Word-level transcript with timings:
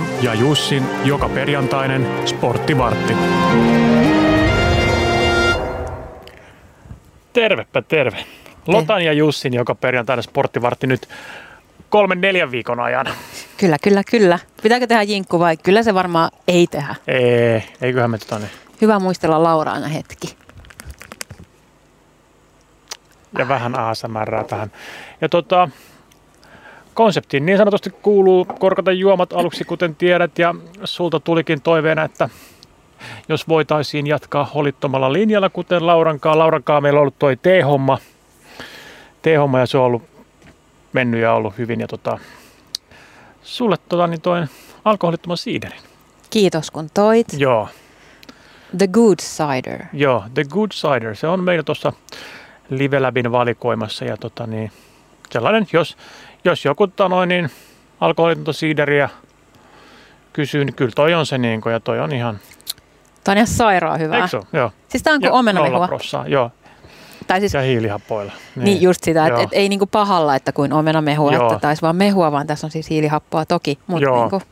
Lotan 0.00 0.24
ja 0.24 0.34
Jussin 0.34 0.86
joka 1.04 1.28
perjantainen 1.28 2.06
sporttivartti. 2.28 3.16
Tervepä 7.32 7.82
terve. 7.82 8.24
Lotan 8.66 9.04
ja 9.04 9.12
Jussin 9.12 9.54
joka 9.54 9.74
perjantainen 9.74 10.22
sporttivartti 10.22 10.86
nyt 10.86 11.08
kolmen 11.88 12.20
neljän 12.20 12.50
viikon 12.50 12.80
ajan. 12.80 13.06
Kyllä, 13.56 13.76
kyllä, 13.82 14.02
kyllä. 14.10 14.38
Pitääkö 14.62 14.86
tehdä 14.86 15.02
jinkku 15.02 15.38
vai 15.38 15.56
kyllä 15.56 15.82
se 15.82 15.94
varmaan 15.94 16.30
ei 16.48 16.66
tehdä. 16.66 16.94
Ei, 17.08 17.64
eiköhän 17.80 18.10
me 18.10 18.18
tota 18.18 18.38
niin. 18.38 18.50
Hyvä 18.80 18.98
muistella 18.98 19.42
Laura 19.42 19.72
aina 19.72 19.88
hetki. 19.88 20.36
Ja 23.38 23.48
vähän 23.48 23.78
ASMR 23.78 24.44
tähän. 24.48 24.72
Ja 25.20 25.28
tota, 25.28 25.68
konseptiin 26.94 27.46
niin 27.46 27.58
sanotusti 27.58 27.90
kuuluu 27.90 28.44
korkata 28.44 28.92
juomat 28.92 29.32
aluksi, 29.32 29.64
kuten 29.64 29.94
tiedät, 29.96 30.38
ja 30.38 30.54
sulta 30.84 31.20
tulikin 31.20 31.62
toiveena, 31.62 32.04
että 32.04 32.28
jos 33.28 33.48
voitaisiin 33.48 34.06
jatkaa 34.06 34.44
holittomalla 34.44 35.12
linjalla, 35.12 35.50
kuten 35.50 35.86
Laurankaa. 35.86 36.38
Laurankaa 36.38 36.80
meillä 36.80 36.98
on 36.98 37.02
ollut 37.02 37.18
toi 37.18 37.36
T-homma, 37.36 37.98
T-homma 39.22 39.58
ja 39.58 39.66
se 39.66 39.78
on 39.78 39.84
ollut 39.84 40.02
mennyt 40.92 41.20
ja 41.20 41.32
ollut 41.32 41.58
hyvin. 41.58 41.80
Ja 41.80 41.88
tota, 41.88 42.18
sulle 43.42 43.76
tota, 43.88 44.06
niin 44.06 44.20
toi 44.20 44.46
alkoholittoman 44.84 45.36
siiderin. 45.36 45.80
Kiitos 46.30 46.70
kun 46.70 46.90
toit. 46.94 47.26
Joo, 47.36 47.68
The 48.78 48.86
Good 48.86 49.18
Cider. 49.18 49.82
joo, 49.92 50.24
The 50.34 50.44
Good 50.44 50.70
Cider. 50.70 51.16
Se 51.16 51.26
on 51.26 51.44
meillä 51.44 51.62
tuossa 51.62 51.92
Live 52.70 53.00
Labin 53.00 53.32
valikoimassa 53.32 54.04
ja 54.04 54.16
tota, 54.16 54.46
niin, 54.46 54.72
sellainen, 55.32 55.66
jos, 55.72 55.96
jos 56.44 56.64
joku 56.64 56.86
tota, 56.86 57.08
noin, 57.08 57.28
niin 57.28 57.50
alkoholitonta 58.00 58.52
siideriä 58.52 59.08
kysyy, 60.32 60.64
niin 60.64 60.74
kyllä 60.74 60.92
toi 60.94 61.14
on 61.14 61.26
se 61.26 61.38
niin 61.38 61.60
kuin, 61.60 61.72
ja 61.72 61.80
toi 61.80 62.00
on 62.00 62.12
ihan, 62.12 62.38
Tämä 63.24 63.32
on 63.32 63.36
ihan 63.38 63.46
sairaan 63.46 64.00
hyvää. 64.00 64.16
eikö 64.16 64.28
se? 64.28 64.40
Joo. 64.52 64.72
Siis 64.88 65.02
tämä 65.02 65.14
on 65.14 65.20
kuin 65.20 65.32
omenamehua. 65.32 65.88
joo. 66.26 66.50
Tai 67.26 67.40
siis 67.40 67.54
Ja 67.54 67.60
hiilihappoilla. 67.60 68.32
niin, 68.56 68.82
just 68.82 69.04
sitä, 69.04 69.26
että 69.26 69.42
et 69.42 69.48
ei 69.52 69.68
niinku 69.68 69.86
pahalla, 69.86 70.34
että 70.36 70.52
kuin 70.52 70.72
omenamehua, 70.72 71.32
Joo. 71.32 71.46
että 71.52 71.60
taisi 71.60 71.82
vaan 71.82 71.96
mehua, 71.96 72.32
vaan 72.32 72.46
tässä 72.46 72.66
on 72.66 72.70
siis 72.70 72.90
hiilihappoa 72.90 73.44
toki. 73.44 73.78
Mutta 73.86 74.04
Joo. 74.04 74.20
niinku, 74.20 74.42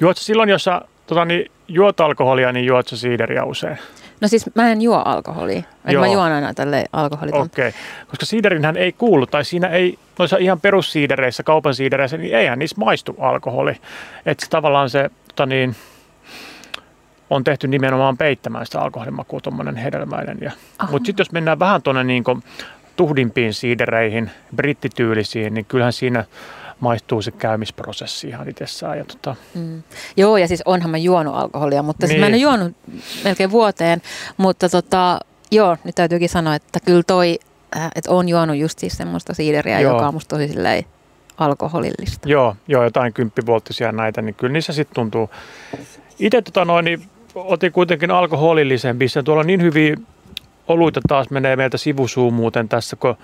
Juot 0.00 0.16
silloin, 0.16 0.48
jos 0.48 0.64
sä 0.64 0.80
tota, 1.06 1.24
niin, 1.24 1.50
juot 1.68 2.00
alkoholia, 2.00 2.52
niin 2.52 2.66
juot 2.66 2.88
sä 2.88 2.96
siideriä 2.96 3.44
usein? 3.44 3.78
No 4.22 4.28
siis 4.28 4.50
mä 4.54 4.72
en 4.72 4.82
juo 4.82 5.02
alkoholia. 5.04 5.58
Et 5.58 5.66
mä 5.84 5.92
Joo. 5.92 6.04
juon 6.04 6.32
aina 6.32 6.54
tälle 6.54 6.84
alkoholitonta. 6.92 7.54
Okei. 7.54 7.68
Okay. 7.68 7.80
Koska 8.08 8.26
siiderinhän 8.26 8.76
ei 8.76 8.92
kuulu, 8.92 9.26
tai 9.26 9.44
siinä 9.44 9.68
ei, 9.68 9.98
noissa 10.18 10.36
ihan 10.36 10.60
perussiidereissä, 10.60 11.42
kaupan 11.42 11.74
siidereissä, 11.74 12.16
niin 12.16 12.36
eihän 12.36 12.58
niissä 12.58 12.76
maistu 12.78 13.16
alkoholi. 13.18 13.76
Että 14.26 14.46
tavallaan 14.50 14.90
se, 14.90 15.10
tota 15.28 15.46
niin, 15.46 15.76
on 17.30 17.44
tehty 17.44 17.68
nimenomaan 17.68 18.16
peittämään 18.16 18.66
sitä 18.66 18.80
alkoholimakua, 18.80 19.40
tuommoinen 19.40 19.76
hedelmäinen. 19.76 20.38
Ja, 20.40 20.50
mutta 20.90 21.06
sitten 21.06 21.24
jos 21.24 21.32
mennään 21.32 21.58
vähän 21.58 21.82
tuonne 21.82 22.04
niin 22.04 22.24
tuhdimpiin 22.96 23.54
siidereihin, 23.54 24.30
brittityylisiin, 24.56 25.54
niin 25.54 25.64
kyllähän 25.64 25.92
siinä 25.92 26.24
maistuu 26.82 27.22
se 27.22 27.30
käymisprosessi 27.30 28.28
ihan 28.28 28.48
itsessään. 28.48 28.98
Ja 28.98 29.04
tota, 29.04 29.36
Mm. 29.54 29.82
Joo, 30.16 30.36
ja 30.36 30.48
siis 30.48 30.62
onhan 30.64 30.90
mä 30.90 30.98
juonut 30.98 31.34
alkoholia, 31.34 31.82
mutta 31.82 32.06
niin. 32.06 32.10
Niin. 32.12 32.20
mä 32.20 32.26
en 32.26 32.32
ole 32.32 32.40
juonut 32.40 32.76
melkein 33.24 33.50
vuoteen. 33.50 34.02
Mutta 34.36 34.68
tota, 34.68 35.20
joo, 35.50 35.76
nyt 35.84 35.94
täytyykin 35.94 36.28
sanoa, 36.28 36.54
että 36.54 36.80
kyllä 36.80 37.02
toi, 37.06 37.38
äh, 37.76 37.90
että 37.94 38.10
on 38.10 38.28
juonut 38.28 38.56
just 38.56 38.78
siis 38.78 38.92
semmoista 38.96 39.34
siideriä, 39.34 39.80
Joo. 39.80 39.92
joka 39.92 40.08
on 40.08 40.14
musta 40.14 40.36
tosi 40.36 40.48
silleen 40.48 40.84
alkoholillista. 41.38 42.28
Joo, 42.28 42.56
joo, 42.68 42.84
jotain 42.84 43.12
kymppivolttisia 43.12 43.92
näitä, 43.92 44.22
niin 44.22 44.34
kyllä 44.34 44.52
niissä 44.52 44.72
sitten 44.72 44.94
tuntuu. 44.94 45.30
Itse 46.18 46.42
tota 46.42 46.64
noin, 46.64 46.84
niin 46.84 47.02
otin 47.34 47.72
kuitenkin 47.72 48.10
alkoholillisempi. 48.10 49.08
Se 49.08 49.22
tuolla 49.22 49.40
on 49.40 49.46
niin 49.46 49.62
hyviä 49.62 49.96
oluita 50.68 51.00
taas 51.08 51.30
menee 51.30 51.56
meiltä 51.56 51.78
sivusuun 51.78 52.34
muuten 52.34 52.68
tässä, 52.68 52.96
kun 52.96 53.14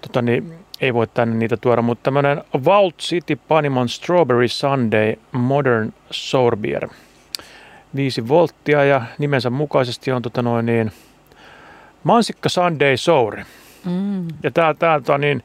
tota 0.00 0.22
niin, 0.22 0.54
ei 0.80 0.94
voi 0.94 1.06
tänne 1.06 1.36
niitä 1.36 1.56
tuoda, 1.56 1.82
mutta 1.82 2.02
tämmöinen 2.02 2.44
Vault 2.64 2.98
City 2.98 3.36
Panimon 3.48 3.88
Strawberry 3.88 4.48
Sunday 4.48 5.14
Modern 5.32 5.92
Sour 6.10 6.56
Beer. 6.56 6.88
5 7.96 8.28
volttia 8.28 8.84
ja 8.84 9.02
nimensä 9.18 9.50
mukaisesti 9.50 10.12
on 10.12 10.22
tota 10.22 10.42
noin 10.42 10.66
niin, 10.66 10.92
Mansikka 12.04 12.48
Sunday 12.48 12.96
Sour. 12.96 13.36
Mm. 13.84 14.28
Ja 14.42 14.50
tää, 14.50 14.74
tää 14.74 15.00
tota 15.00 15.18
niin, 15.18 15.42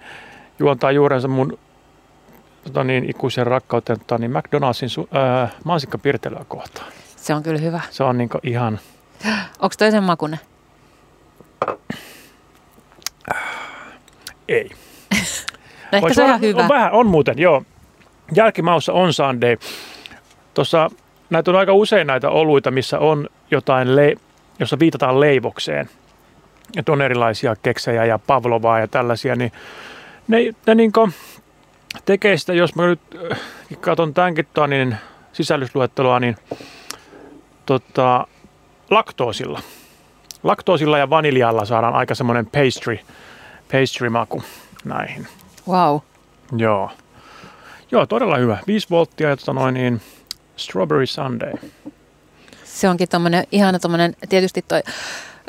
juontaa 0.60 0.92
juurensa 0.92 1.28
mun 1.28 1.60
tota 2.64 2.84
niin, 2.84 3.10
ikuisen 3.10 3.48
rakkauteen 3.48 4.00
tota 4.00 4.18
niin, 4.18 4.32
McDonaldsin 4.32 4.90
su, 4.90 5.10
ää, 5.12 5.50
mansikkapirtelyä 5.64 6.46
kohtaan. 6.48 6.92
Se 7.16 7.34
on 7.34 7.44
kyllä 7.44 7.60
hyvä. 7.60 7.82
Se 7.90 8.04
on 8.04 8.18
niinku 8.18 8.40
ihan, 8.44 8.80
Onko 9.60 9.76
toi 9.78 9.92
sen 9.92 10.04
makune? 10.04 10.40
ei. 14.48 14.72
No 15.92 15.96
ehkä 15.96 16.02
Vois 16.02 16.16
se 16.16 16.22
on 16.22 16.28
ihan 16.28 16.42
hyvä. 16.42 16.62
On 16.62 16.70
vähän, 16.70 16.92
on 16.92 17.08
muuten, 17.08 17.40
joo. 17.40 17.64
Jälkimaussa 18.36 18.94
on 18.94 19.14
Sunday. 19.14 19.58
Tuossa 20.54 20.90
näitä 21.30 21.52
on 21.52 21.58
aika 21.58 21.74
usein 21.74 22.08
näitä 22.08 22.30
oluita, 22.30 22.72
missä 22.72 23.00
on 23.00 23.30
jotain, 23.52 23.96
le- 23.96 24.16
jossa 24.60 24.80
viitataan 24.80 25.20
leivokseen. 25.20 25.90
Että 26.78 26.92
on 26.92 27.02
erilaisia 27.02 27.56
keksejä 27.56 28.06
ja 28.06 28.20
pavlovaa 28.20 28.80
ja 28.80 28.88
tällaisia, 28.88 29.36
niin 29.36 29.52
ne, 30.28 30.38
ne 30.68 30.76
niinku 30.76 31.10
tekee 32.06 32.38
sitä, 32.38 32.54
jos 32.54 32.76
mä 32.76 32.88
nyt 32.88 33.00
äh, 33.32 33.40
katson 33.80 34.14
tämänkin 34.14 34.46
tota, 34.46 34.68
niin 34.68 34.96
sisällysluetteloa, 35.34 36.20
niin 36.20 36.36
tota, 37.66 38.28
laktoosilla. 38.90 39.62
Laktoosilla 40.44 40.98
ja 40.98 41.10
vaniljalla 41.10 41.66
saadaan 41.66 41.94
aika 41.94 42.16
semmoinen 42.16 42.46
pastry, 42.46 43.00
pastry-maku 43.72 44.44
näihin. 44.86 45.28
Wow. 45.68 46.00
Joo. 46.58 46.92
Joo, 47.92 48.06
todella 48.06 48.38
hyvä. 48.38 48.58
5 48.68 48.88
volttia 48.90 49.30
ja 49.30 49.38
tota 49.38 49.54
noin 49.54 49.74
niin 49.74 50.02
Strawberry 50.56 51.06
Sunday. 51.06 51.54
Se 52.64 52.90
onkin 52.90 53.10
tommonen, 53.10 53.44
ihana 53.52 53.80
tommonen, 53.80 54.16
tietysti 54.30 54.66
toi 54.68 54.82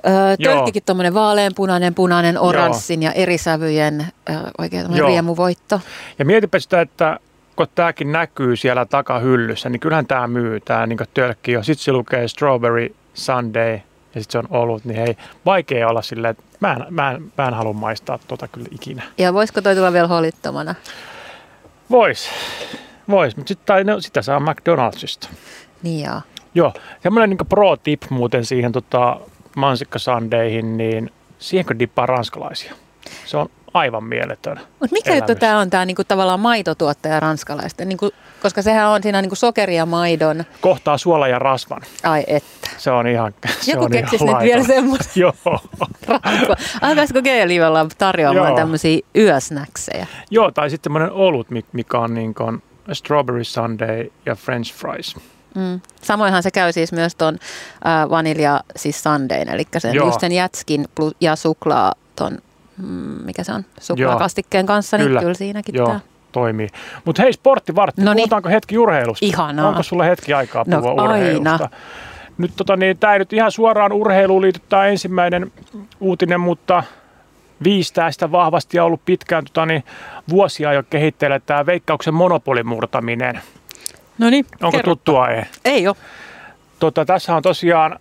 öö, 0.07 0.13
Joo. 0.39 0.55
tölkkikin 0.55 0.83
tommonen 0.87 1.15
vaaleanpunainen, 1.15 1.95
punainen, 1.95 2.39
oranssin 2.39 3.03
ja 3.03 3.13
eri 3.13 3.39
sävyjen 3.39 4.07
öö, 4.31 4.37
oikein 4.59 4.83
tommonen 4.83 4.99
Joo. 4.99 5.09
riemuvoitto. 5.09 5.81
Ja 6.19 6.25
mietipä 6.25 6.59
sitä, 6.59 6.81
että 6.81 7.19
kun 7.57 7.67
tämäkin 7.75 8.13
näkyy 8.13 8.57
siellä 8.57 8.87
takahyllyssä, 8.87 9.69
niin 9.69 9.81
kyllähän 9.81 10.07
tämä 10.07 10.27
myy, 10.27 10.61
tämä 10.61 10.87
niin 10.87 10.99
tölkki 11.15 11.53
jo. 11.53 11.63
Sitten 11.63 11.85
se 11.85 11.93
lukee 11.93 12.29
Strawberry 12.29 12.95
Sunday 13.15 13.81
ja 14.15 14.21
sitten 14.21 14.33
se 14.33 14.39
on 14.39 14.61
ollut, 14.61 14.85
niin 14.85 15.01
hei, 15.01 15.17
vaikea 15.47 15.89
olla 15.89 16.03
silleen, 16.03 16.31
että 16.31 16.43
mä 16.61 16.73
en, 16.73 16.95
mä 16.95 17.11
en, 17.11 17.33
mä 17.39 17.49
en 17.49 17.55
halua 17.55 17.73
maistaa 17.73 18.19
tota 18.29 18.49
kyllä 18.49 18.69
ikinä. 18.71 19.03
Ja 19.19 19.35
voisiko 19.35 19.61
toi 19.63 19.75
tulla 19.75 19.93
vielä 19.93 20.09
holittomana? 20.09 20.75
Vois, 21.91 22.31
vois, 23.11 23.37
mutta 23.37 23.49
sit, 23.49 23.61
no, 23.85 24.01
sitä 24.01 24.23
saa 24.23 24.41
McDonaldsista. 24.41 25.29
Niin 25.83 26.05
joo. 26.05 26.21
Joo, 26.55 26.73
semmoinen 27.03 27.31
niin 27.31 27.49
pro 27.49 27.77
tip 27.77 28.03
muuten 28.11 28.45
siihen 28.45 28.73
tota, 28.73 29.21
mansikkasandeihin, 29.57 30.77
niin 30.77 31.11
siihenkö 31.39 31.79
dippaa 31.79 32.07
ranskalaisia. 32.07 32.75
Se 33.25 33.37
on 33.37 33.49
aivan 33.75 34.05
mieletön. 34.05 34.57
Mutta 34.57 34.93
mikä 34.93 35.15
juttu 35.15 35.35
tämä 35.35 35.59
on, 35.59 35.71
tämä 35.71 35.85
niinku 35.85 36.05
tavallaan 36.05 36.41
maitotuottaja 36.41 37.21
ranskalaisten? 37.21 37.89
Niinku, 37.89 38.11
koska 38.43 38.63
sehän 38.63 38.89
on 38.89 39.03
siinä 39.03 39.23
niinku 39.23 39.35
sokeri 39.35 39.77
ja 39.77 39.87
maidon. 39.87 40.45
Kohtaa 40.61 40.99
suola 40.99 41.29
ja 41.29 41.39
rasvan. 41.39 41.83
Ai 42.03 42.25
että. 42.27 42.71
Se 42.79 42.91
on 42.91 43.07
ihan 43.07 43.35
se 43.61 43.71
Joku 43.73 43.85
on 43.85 43.91
keksisi 43.91 44.25
ihan 44.25 44.37
nyt 44.37 44.45
vielä 44.45 44.65
semmoista 44.65 45.13
Joo. 45.21 45.35
Alkaisiko 46.81 47.23
G-livellä 47.23 47.87
tarjoamaan 47.99 48.49
Joo. 48.49 48.57
tämmöisiä 48.57 48.99
yösnäksejä? 49.17 50.07
Joo, 50.31 50.51
tai 50.51 50.71
sitten 50.71 50.91
semmoinen 50.91 51.13
olut, 51.13 51.51
mi- 51.51 51.65
mikä 51.73 51.99
on 51.99 52.15
niin 52.15 52.35
kuin 52.35 52.63
strawberry 52.93 53.45
sundae 53.45 54.07
ja 54.27 54.35
french 54.35 54.75
fries. 54.75 55.17
Mm. 55.55 55.81
Samoinhan 56.03 56.43
se 56.43 56.51
käy 56.51 56.73
siis 56.73 56.93
myös 56.93 57.15
ton 57.15 57.39
äh, 57.87 58.11
vanilja 58.11 58.61
siis 58.77 59.03
sundayn, 59.03 59.49
eli 59.49 59.65
sen, 59.79 59.95
Joo. 59.95 60.07
just 60.07 60.21
sen 60.21 60.33
jätskin 60.33 60.85
plus, 60.95 61.15
ja 61.21 61.37
suklaa 61.37 61.93
ton, 62.17 62.39
mm, 62.79 62.87
mikä 63.25 63.45
se 63.45 63.53
on, 63.53 63.65
suklaakastikkeen 63.81 64.67
kanssa, 64.67 64.97
Kyllä. 64.99 65.11
niin 65.11 65.21
kyllä 65.21 65.35
siinäkin 65.35 65.75
Joo, 65.75 65.87
tämä. 65.87 66.01
Toimii. 66.33 66.69
Mutta 67.05 67.23
hei, 67.23 67.33
sporttivartti, 67.33 68.03
Noniin. 68.03 68.17
puhutaanko 68.23 68.49
hetki 68.49 68.79
urheilusta? 68.79 69.27
Ihanaa. 69.27 69.69
Onko 69.69 69.83
sulla 69.83 70.05
hetki 70.05 70.33
aikaa 70.35 70.65
No, 70.67 70.77
puhua 70.81 70.91
aina. 70.91 71.03
urheilusta? 71.05 71.69
Nyt 72.39 72.51
tota, 72.57 72.77
niin, 72.77 72.99
tämä 72.99 73.13
ei 73.13 73.19
nyt 73.19 73.33
ihan 73.33 73.51
suoraan 73.53 73.93
urheiluun 73.93 74.43
liity 74.43 74.61
tämä 74.69 74.87
ensimmäinen 74.87 75.53
uutinen, 76.01 76.41
mutta 76.41 76.83
viistää 77.65 78.11
sitä 78.11 78.33
vahvasti 78.33 78.77
ja 78.77 78.85
ollut 78.85 79.01
pitkään 79.05 79.45
tota, 79.45 79.67
niin, 79.67 79.85
vuosia 80.29 80.73
jo 80.73 80.83
kehitteillä 80.91 81.41
tämä 81.41 81.67
veikkauksen 81.67 82.15
monopolin 82.15 82.67
murtaminen. 82.67 83.41
No 84.19 84.31
niin, 84.31 84.47
Onko 84.63 84.77
kerro. 84.77 84.95
tuttua? 84.95 85.29
Ei. 85.29 85.43
Ei 85.65 85.89
ole. 85.89 85.97
Tota, 86.79 87.05
tässä 87.05 87.35
on 87.37 87.43
tosiaan 87.43 87.99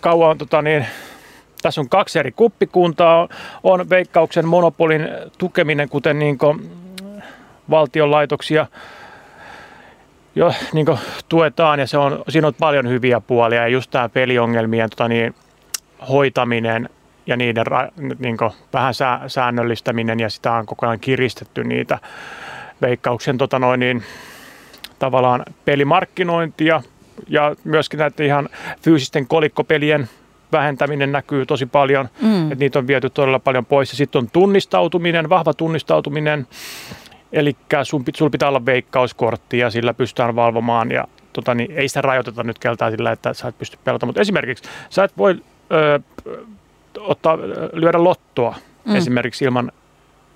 kauan, 0.00 0.38
tota, 0.38 0.62
niin, 0.62 0.86
tässä 1.62 1.80
on 1.80 1.88
kaksi 1.88 2.18
eri 2.18 2.32
kuppikuntaa. 2.32 3.28
On 3.62 3.90
veikkauksen 3.90 4.46
monopolin 4.48 5.08
tukeminen, 5.38 5.88
kuten 5.88 6.18
niin 6.18 6.38
kuin, 6.38 6.70
valtion 7.70 8.10
laitoksia. 8.10 8.66
jo 10.34 10.52
niin 10.72 10.86
tuetaan 11.28 11.78
ja 11.78 11.86
se 11.86 11.98
on, 11.98 12.24
siinä 12.28 12.46
on 12.46 12.54
paljon 12.60 12.88
hyviä 12.88 13.20
puolia 13.20 13.60
ja 13.60 13.68
just 13.68 13.90
tämä 13.90 14.08
peliongelmien 14.08 14.90
tota 14.90 15.08
niin, 15.08 15.34
hoitaminen 16.08 16.88
ja 17.26 17.36
niiden 17.36 17.64
niin 18.18 18.36
kuin, 18.36 18.50
vähän 18.72 18.94
säännöllistäminen 19.26 20.20
ja 20.20 20.30
sitä 20.30 20.52
on 20.52 20.66
koko 20.66 20.86
ajan 20.86 21.00
kiristetty 21.00 21.64
niitä 21.64 21.98
veikkauksen 22.82 23.38
tota 23.38 23.58
noin, 23.58 23.80
niin, 23.80 24.02
tavallaan 24.98 25.44
pelimarkkinointia 25.64 26.82
ja 27.28 27.56
myöskin 27.64 27.98
näitä 27.98 28.24
ihan 28.24 28.48
fyysisten 28.82 29.26
kolikkopelien 29.26 30.08
vähentäminen 30.52 31.12
näkyy 31.12 31.46
tosi 31.46 31.66
paljon, 31.66 32.08
mm. 32.22 32.52
että 32.52 32.64
niitä 32.64 32.78
on 32.78 32.86
viety 32.86 33.10
todella 33.10 33.38
paljon 33.38 33.66
pois. 33.66 33.90
Ja 33.90 33.96
sitten 33.96 34.18
on 34.18 34.30
tunnistautuminen, 34.32 35.28
vahva 35.28 35.54
tunnistautuminen, 35.54 36.46
eli 37.32 37.56
sun, 37.82 38.30
pitää 38.30 38.48
olla 38.48 38.66
veikkauskortti 38.66 39.58
ja 39.58 39.70
sillä 39.70 39.94
pystytään 39.94 40.36
valvomaan 40.36 40.90
ja 40.90 41.04
tota, 41.32 41.54
niin 41.54 41.72
ei 41.72 41.88
sitä 41.88 42.00
rajoiteta 42.00 42.42
nyt 42.42 42.58
keltään 42.58 42.92
sillä, 42.92 43.12
että 43.12 43.34
sä 43.34 43.48
et 43.48 43.58
pysty 43.58 43.78
pelata. 43.84 44.06
Mutta 44.06 44.20
esimerkiksi 44.20 44.64
sä 44.90 45.04
et 45.04 45.18
voi 45.18 45.36
ö, 45.72 46.00
ottaa, 46.98 47.38
lyödä 47.72 48.04
lottoa 48.04 48.56
mm. 48.84 48.96
esimerkiksi 48.96 49.44
ilman, 49.44 49.72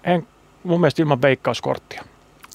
en, 0.04 0.26
mun 0.64 0.81
mielestä 0.81 1.02
ilman 1.02 1.22
veikkauskorttia. 1.22 2.04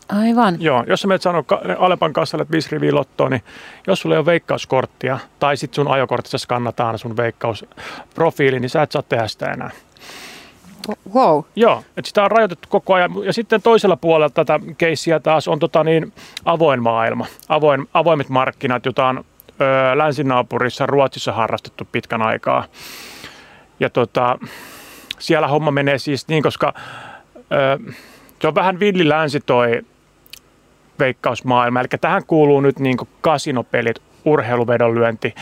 Aivan. 0.09 0.61
Joo, 0.61 0.83
jos 0.87 1.01
sä 1.01 1.07
menet 1.07 1.21
sanoa 1.21 1.43
Alepan 1.79 2.13
kassalle, 2.13 2.41
että 2.41 2.51
viisi 2.51 2.69
riviä 2.71 2.95
lottoa, 2.95 3.29
niin 3.29 3.43
jos 3.87 3.99
sulla 4.01 4.15
ei 4.15 4.19
ole 4.19 4.25
veikkauskorttia 4.25 5.19
tai 5.39 5.57
sitten 5.57 5.75
sun 5.75 5.93
ajokortissa 5.93 6.37
skannataan 6.37 6.99
sun 6.99 7.17
veikkausprofiili, 7.17 8.59
niin 8.59 8.69
sä 8.69 8.81
et 8.81 8.91
saa 8.91 9.01
tehdä 9.01 9.27
sitä 9.27 9.51
enää. 9.51 9.71
Wow. 11.13 11.43
Joo, 11.55 11.83
että 11.97 12.07
sitä 12.07 12.23
on 12.23 12.31
rajoitettu 12.31 12.67
koko 12.71 12.93
ajan. 12.93 13.11
Ja 13.23 13.33
sitten 13.33 13.61
toisella 13.61 13.95
puolella 13.95 14.29
tätä 14.29 14.59
keissiä 14.77 15.19
taas 15.19 15.47
on 15.47 15.59
tota 15.59 15.83
niin, 15.83 16.13
avoin 16.45 16.83
maailma, 16.83 17.25
avoin, 17.49 17.89
avoimet 17.93 18.29
markkinat, 18.29 18.85
jota 18.85 19.07
on 19.07 19.17
ö, 19.17 19.97
länsinaapurissa 19.97 20.85
Ruotsissa 20.85 21.31
harrastettu 21.31 21.87
pitkän 21.91 22.21
aikaa. 22.21 22.65
Ja 23.79 23.89
tota, 23.89 24.39
siellä 25.19 25.47
homma 25.47 25.71
menee 25.71 25.97
siis 25.97 26.27
niin, 26.27 26.43
koska 26.43 26.73
ö, 27.35 27.93
se 28.41 28.47
on 28.47 28.55
vähän 28.55 28.79
villi 28.79 29.09
länsi 29.09 29.39
toi 29.39 29.81
veikkausmaailma. 30.99 31.79
Eli 31.79 31.87
tähän 32.01 32.25
kuuluu 32.25 32.61
nyt 32.61 32.79
niin 32.79 32.97
kasinopelit, 33.21 34.01
urheiluvedonlyönti 34.25 35.35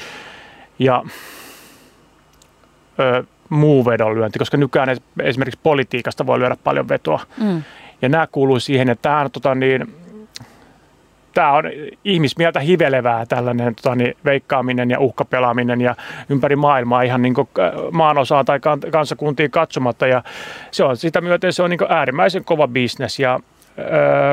ja 0.79 1.03
ö, 2.99 3.23
muu 3.49 3.85
vedonlyönti, 3.85 4.39
koska 4.39 4.57
nykyään 4.57 4.97
esimerkiksi 5.23 5.59
politiikasta 5.63 6.27
voi 6.27 6.39
lyödä 6.39 6.57
paljon 6.63 6.89
vetoa. 6.89 7.19
Mm. 7.37 7.63
Ja 8.01 8.09
nämä 8.09 8.27
kuuluu 8.31 8.59
siihen, 8.59 8.89
että 8.89 9.01
tämä 9.01 9.19
on, 9.19 9.31
tota, 9.31 9.55
niin, 9.55 9.95
tämä 11.33 11.51
on 11.51 11.63
ihmismieltä 12.05 12.59
hivelevää 12.59 13.25
tällainen 13.25 13.75
tota, 13.75 13.95
niin, 13.95 14.17
veikkaaminen 14.25 14.89
ja 14.89 14.99
uhkapelaaminen 14.99 15.81
ja 15.81 15.95
ympäri 16.29 16.55
maailmaa 16.55 17.01
ihan 17.01 17.21
niin 17.21 17.33
maanosaan 17.91 18.45
tai 18.45 18.59
kansakuntiin 18.91 19.51
katsomatta. 19.51 20.07
Ja 20.07 20.23
se 20.71 20.83
on 20.83 20.97
sitä 20.97 21.21
myöten 21.21 21.53
se 21.53 21.63
on 21.63 21.69
niin 21.69 21.79
äärimmäisen 21.89 22.43
kova 22.43 22.67
bisnes 22.67 23.19
ja 23.19 23.39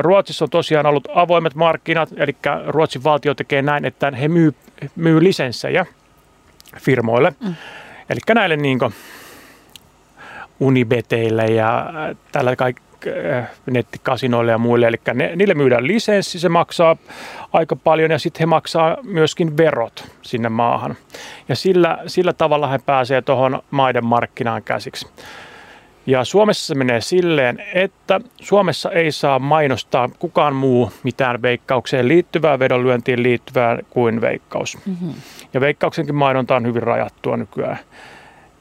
Ruotsissa 0.01 0.45
on 0.45 0.49
tosiaan 0.49 0.85
ollut 0.85 1.07
avoimet 1.15 1.55
markkinat, 1.55 2.09
eli 2.17 2.35
Ruotsin 2.67 3.03
valtio 3.03 3.33
tekee 3.33 3.61
näin, 3.61 3.85
että 3.85 4.11
he 4.11 4.27
myy, 4.27 4.53
myy 4.95 5.23
lisenssejä 5.23 5.85
firmoille. 6.79 7.33
Mm. 7.39 7.55
Eli 8.09 8.19
näille 8.35 8.57
niin 8.57 8.79
unibeteille 10.59 11.45
ja 11.45 11.93
tällä 12.31 12.55
kaikki 12.55 12.87
nettikasinoille 13.65 14.51
ja 14.51 14.57
muille. 14.57 14.87
Eli 14.87 14.97
ne, 15.13 15.31
niille 15.35 15.53
myydään 15.53 15.87
lisenssi, 15.87 16.39
se 16.39 16.49
maksaa 16.49 16.97
aika 17.53 17.75
paljon 17.75 18.11
ja 18.11 18.19
sitten 18.19 18.39
he 18.39 18.45
maksaa 18.45 18.97
myöskin 19.03 19.57
verot 19.57 20.05
sinne 20.21 20.49
maahan. 20.49 20.95
Ja 21.49 21.55
sillä, 21.55 21.97
sillä 22.07 22.33
tavalla 22.33 22.67
he 22.67 22.79
pääsee 22.85 23.21
tuohon 23.21 23.61
maiden 23.71 24.05
markkinaan 24.05 24.63
käsiksi. 24.63 25.07
Ja 26.07 26.25
Suomessa 26.25 26.67
se 26.67 26.75
menee 26.75 27.01
silleen, 27.01 27.63
että 27.73 28.21
Suomessa 28.41 28.91
ei 28.91 29.11
saa 29.11 29.39
mainostaa 29.39 30.09
kukaan 30.19 30.55
muu 30.55 30.91
mitään 31.03 31.41
veikkaukseen 31.41 32.07
liittyvää, 32.07 32.59
vedonlyöntiin 32.59 33.23
liittyvää 33.23 33.77
kuin 33.89 34.21
veikkaus. 34.21 34.77
Mm-hmm. 34.85 35.13
Ja 35.53 35.61
veikkauksenkin 35.61 36.15
mainonta 36.15 36.55
on 36.55 36.65
hyvin 36.65 36.83
rajattua 36.83 37.37
nykyään. 37.37 37.77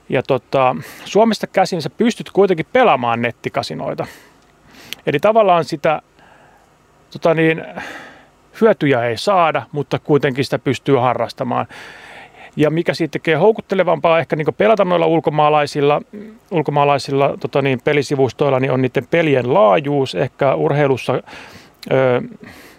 Ja 0.08 0.22
tota, 0.22 0.76
Suomesta 1.04 1.46
käsin 1.46 1.82
sä 1.82 1.90
pystyt 1.90 2.30
kuitenkin 2.30 2.66
pelaamaan 2.72 3.22
nettikasinoita. 3.22 4.06
Eli 5.06 5.18
tavallaan 5.20 5.64
sitä 5.64 6.02
tota 7.10 7.34
niin, 7.34 7.64
hyötyjä 8.60 9.04
ei 9.04 9.16
saada, 9.16 9.62
mutta 9.72 9.98
kuitenkin 9.98 10.44
sitä 10.44 10.58
pystyy 10.58 10.96
harrastamaan. 10.96 11.66
Ja 12.56 12.70
mikä 12.70 12.94
siitä 12.94 13.12
tekee 13.12 13.34
houkuttelevampaa 13.34 14.18
ehkä 14.18 14.36
niin 14.36 14.54
pelata 14.58 14.84
noilla 14.84 15.06
ulkomaalaisilla, 15.06 16.02
ulkomaalaisilla 16.50 17.34
tota 17.40 17.62
niin, 17.62 17.80
pelisivustoilla, 17.84 18.60
niin 18.60 18.72
on 18.72 18.82
niiden 18.82 19.06
pelien 19.10 19.54
laajuus, 19.54 20.14
ehkä 20.14 20.54
urheilussa 20.54 21.12
ö, 21.12 22.22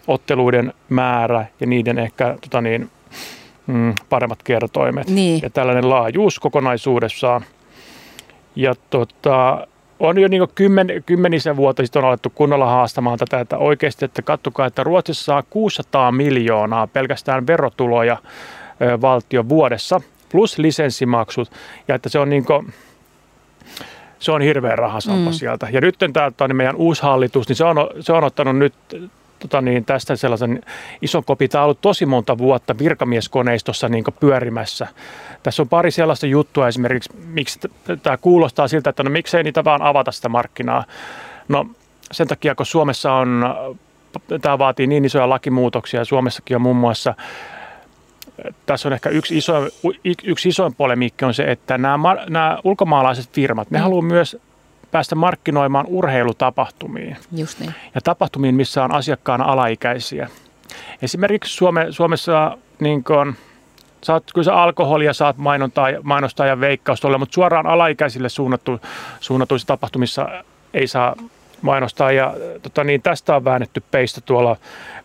otteluiden 0.07 0.74
määrä 0.89 1.45
ja 1.59 1.68
niiden 1.68 2.00
ehkä 2.00 2.38
tota 2.41 2.62
niin, 2.62 2.89
mm, 3.68 3.94
paremmat 4.09 4.44
kertoimet. 4.44 5.09
Niin. 5.09 5.39
Ja 5.44 5.50
tällainen 5.50 5.89
laajuus 5.89 6.39
kokonaisuudessaan. 6.39 7.41
Ja 8.56 8.75
tota, 8.89 9.68
on 10.00 10.18
jo 10.19 10.27
niin 10.27 10.47
kymmen, 10.56 10.88
kymmenisen 11.06 11.56
vuotta 11.56 11.83
sitten 11.83 12.01
on 12.03 12.07
alettu 12.07 12.29
kunnolla 12.29 12.65
haastamaan 12.65 13.18
tätä, 13.18 13.39
että 13.39 13.57
oikeasti, 13.57 14.06
että 14.06 14.21
katsokaa, 14.21 14.65
että 14.68 14.83
Ruotsissa 14.83 15.25
saa 15.25 15.44
600 15.50 16.12
miljoonaa 16.12 16.88
pelkästään 16.88 17.47
verotuloja 17.47 18.18
valtio 19.01 19.50
vuodessa, 19.50 20.01
plus 20.31 20.57
lisenssimaksut, 20.57 21.51
ja 21.88 21.95
että 21.95 22.09
se 22.09 22.19
on 22.19 22.29
niin 22.29 22.45
kuin, 22.45 22.74
se 24.19 24.31
on 24.31 24.41
hirveä 24.41 24.75
rahasampa 24.75 25.29
mm. 25.29 25.33
sieltä. 25.33 25.68
Ja 25.71 25.81
nyt 25.81 25.95
tämä 26.38 26.53
meidän 26.53 26.75
uusi 26.75 27.01
hallitus, 27.01 27.47
niin 27.47 27.56
se 27.56 27.65
on, 27.65 27.75
se 28.00 28.13
on 28.13 28.24
ottanut 28.24 28.57
nyt 28.57 28.74
tota 29.39 29.62
niin, 29.62 29.85
tästä 29.85 30.15
sellaisen 30.15 30.62
ison 31.01 31.24
kopin. 31.24 31.50
Tämä 31.50 31.62
on 31.62 31.65
ollut 31.65 31.81
tosi 31.81 32.06
monta 32.06 32.38
vuotta 32.38 32.77
virkamieskoneistossa 32.77 33.89
niin 33.89 34.03
pyörimässä. 34.19 34.88
Tässä 35.44 35.62
on 35.62 35.69
pari 35.69 35.91
sellaista 35.91 36.27
juttua 36.27 36.68
esimerkiksi, 36.68 37.09
miksi 37.27 37.59
tämä 38.03 38.18
kuulostaa 38.18 38.68
siltä, 38.68 38.89
että 38.89 39.03
no 39.03 39.09
miksei 39.09 39.44
niitä 39.44 39.63
vaan 39.63 39.81
avata 39.81 40.12
sitä 40.12 40.29
markkinaa. 40.29 40.83
No 41.48 41.65
sen 42.12 42.27
takia, 42.27 42.55
kun 42.55 42.65
Suomessa 42.65 43.13
on, 43.13 43.46
tämä 44.41 44.57
vaatii 44.57 44.88
niin 44.88 45.05
isoja 45.05 45.29
lakimuutoksia, 45.29 46.05
Suomessakin 46.05 46.55
on 46.55 46.62
muun 46.62 46.75
muassa 46.75 47.13
tässä 48.65 48.89
on 48.89 48.94
ehkä 48.94 49.10
yksi, 49.10 49.38
iso, 49.38 49.53
yksi 50.24 50.50
isoin 50.50 50.75
polemiikki 50.75 51.25
on 51.25 51.34
se, 51.34 51.44
että 51.44 51.77
nämä, 51.77 52.15
nämä 52.29 52.58
ulkomaalaiset 52.63 53.29
firmat, 53.34 53.72
ne 53.72 53.77
mm. 53.77 53.84
haluaa 53.84 54.01
myös 54.01 54.38
päästä 54.91 55.15
markkinoimaan 55.15 55.86
urheilutapahtumiin. 55.88 57.17
Just 57.32 57.60
niin. 57.60 57.74
Ja 57.96 58.01
tapahtumiin, 58.01 58.56
missä 58.56 58.84
on 58.84 58.91
asiakkaana 58.91 59.44
alaikäisiä. 59.44 60.29
Esimerkiksi 61.01 61.53
Suome, 61.56 61.88
Suomessa 61.89 62.58
niin 62.79 63.03
kun, 63.03 63.36
saat, 64.03 64.24
kyllä 64.34 64.46
sä 64.46 64.56
alkoholia 64.56 65.13
saat 65.13 65.38
mainontaa, 65.38 65.88
mainostaa 66.03 66.48
ja 66.48 66.60
veikkausta 66.60 67.17
mutta 67.17 67.34
suoraan 67.34 67.67
alaikäisille 67.67 68.29
suunnattu, 68.29 68.79
suunnatuissa 69.20 69.67
tapahtumissa 69.67 70.29
ei 70.74 70.88
saa 70.88 71.15
mainostaa. 71.62 72.12
Ja 72.12 72.34
tota, 72.62 72.84
niin 72.84 73.01
tästä 73.01 73.36
on 73.36 73.46
väännetty 73.46 73.84
peistä 73.91 74.22
tuolla 74.22 74.58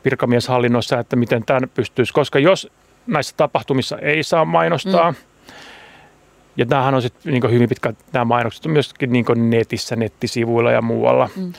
virkamieshallinnossa, 0.04 0.98
että 0.98 1.16
miten 1.16 1.44
tämän 1.44 1.68
pystyisi. 1.74 2.12
Koska 2.12 2.38
jos 2.38 2.70
näissä 3.06 3.34
tapahtumissa 3.36 3.98
ei 3.98 4.22
saa 4.22 4.44
mainostaa, 4.44 5.10
mm 5.10 5.16
ja 6.56 6.66
tämähän 6.66 6.94
on 6.94 7.02
sitten 7.02 7.32
niin 7.32 7.50
hyvin 7.50 7.68
pitkä, 7.68 7.92
nämä 8.12 8.24
mainokset 8.24 8.66
on 8.66 8.72
myöskin 8.72 9.12
niin 9.12 9.50
netissä, 9.50 9.96
nettisivuilla 9.96 10.70
ja 10.70 10.82
muualla. 10.82 11.28
Mm. 11.36 11.52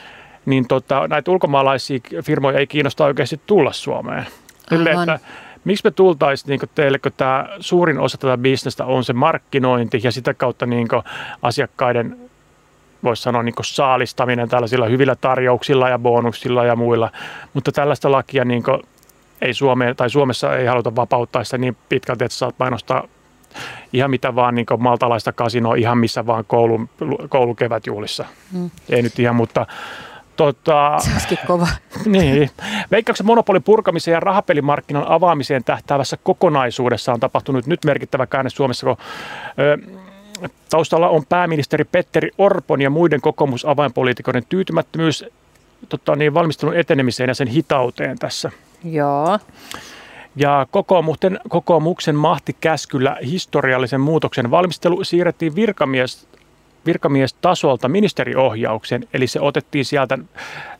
Niin 0.46 0.68
tota, 0.68 1.08
näitä 1.08 1.30
ulkomaalaisia 1.30 2.00
firmoja 2.24 2.58
ei 2.58 2.66
kiinnosta 2.66 3.04
oikeasti 3.04 3.40
tulla 3.46 3.72
Suomeen. 3.72 4.26
Sille, 4.68 4.90
että 4.90 5.18
miksi 5.64 5.84
me 5.84 5.90
tultaisiin 5.90 6.48
niin 6.48 6.70
teille, 6.74 6.98
kun 6.98 7.12
tämä 7.16 7.48
suurin 7.60 7.98
osa 7.98 8.18
tätä 8.18 8.38
bisnestä 8.38 8.84
on 8.84 9.04
se 9.04 9.12
markkinointi 9.12 10.00
ja 10.02 10.12
sitä 10.12 10.34
kautta 10.34 10.66
niin 10.66 10.88
asiakkaiden 11.42 12.16
voisi 13.04 13.22
sanoa 13.22 13.42
niin 13.42 13.54
saalistaminen 13.64 14.48
tällaisilla 14.48 14.86
hyvillä 14.86 15.16
tarjouksilla 15.16 15.88
ja 15.88 15.98
bonuksilla 15.98 16.64
ja 16.64 16.76
muilla. 16.76 17.10
Mutta 17.54 17.72
tällaista 17.72 18.12
lakia 18.12 18.44
niin 18.44 18.62
ei 19.44 19.54
Suomeen, 19.54 19.96
tai 19.96 20.10
Suomessa 20.10 20.56
ei 20.56 20.66
haluta 20.66 20.96
vapauttaa 20.96 21.44
sitä 21.44 21.58
niin 21.58 21.76
pitkälti, 21.88 22.24
että 22.24 22.36
saat 22.36 22.54
mainostaa 22.58 23.08
ihan 23.92 24.10
mitä 24.10 24.34
vaan 24.34 24.54
niin 24.54 24.66
maltalaista 24.78 25.32
kasinoa 25.32 25.74
ihan 25.74 25.98
missä 25.98 26.26
vaan 26.26 26.44
koulun, 26.46 26.88
koulukevätjuhlissa. 27.28 28.24
Mm. 28.52 28.70
Ei 28.88 29.02
nyt 29.02 29.18
ihan, 29.18 29.36
mutta 29.36 29.66
Tota, 30.36 30.98
Se 31.28 31.38
kova. 31.46 31.68
Niin. 32.06 32.50
Veikkauksen 32.90 33.26
monopolin 33.26 33.62
purkamiseen 33.62 34.12
ja 34.12 34.20
rahapelimarkkinan 34.20 35.08
avaamiseen 35.08 35.64
tähtäävässä 35.64 36.16
kokonaisuudessa 36.22 37.12
on 37.12 37.20
tapahtunut 37.20 37.66
nyt 37.66 37.84
merkittävä 37.84 38.26
käänne 38.26 38.50
Suomessa, 38.50 38.86
kun 38.86 38.96
ö, 39.58 39.78
taustalla 40.70 41.08
on 41.08 41.26
pääministeri 41.26 41.84
Petteri 41.84 42.30
Orpon 42.38 42.82
ja 42.82 42.90
muiden 42.90 43.20
kokoomusavainpoliitikoiden 43.20 44.44
tyytymättömyys 44.48 45.24
tota, 45.88 46.16
niin, 46.16 46.34
valmistelun 46.34 46.76
etenemiseen 46.76 47.28
ja 47.28 47.34
sen 47.34 47.48
hitauteen 47.48 48.18
tässä. 48.18 48.50
Joo. 48.84 49.38
Ja 50.36 50.66
kokoomuksen, 50.70 51.40
kokoomuksen 51.48 52.16
mahtikäskyllä 52.16 53.16
historiallisen 53.26 54.00
muutoksen 54.00 54.50
valmistelu 54.50 55.04
siirrettiin 55.04 55.54
virkamies, 55.54 56.26
virkamiestasolta 56.86 57.88
ministeriohjaukseen, 57.88 59.08
eli 59.14 59.26
se 59.26 59.40
otettiin 59.40 59.84
sieltä 59.84 60.18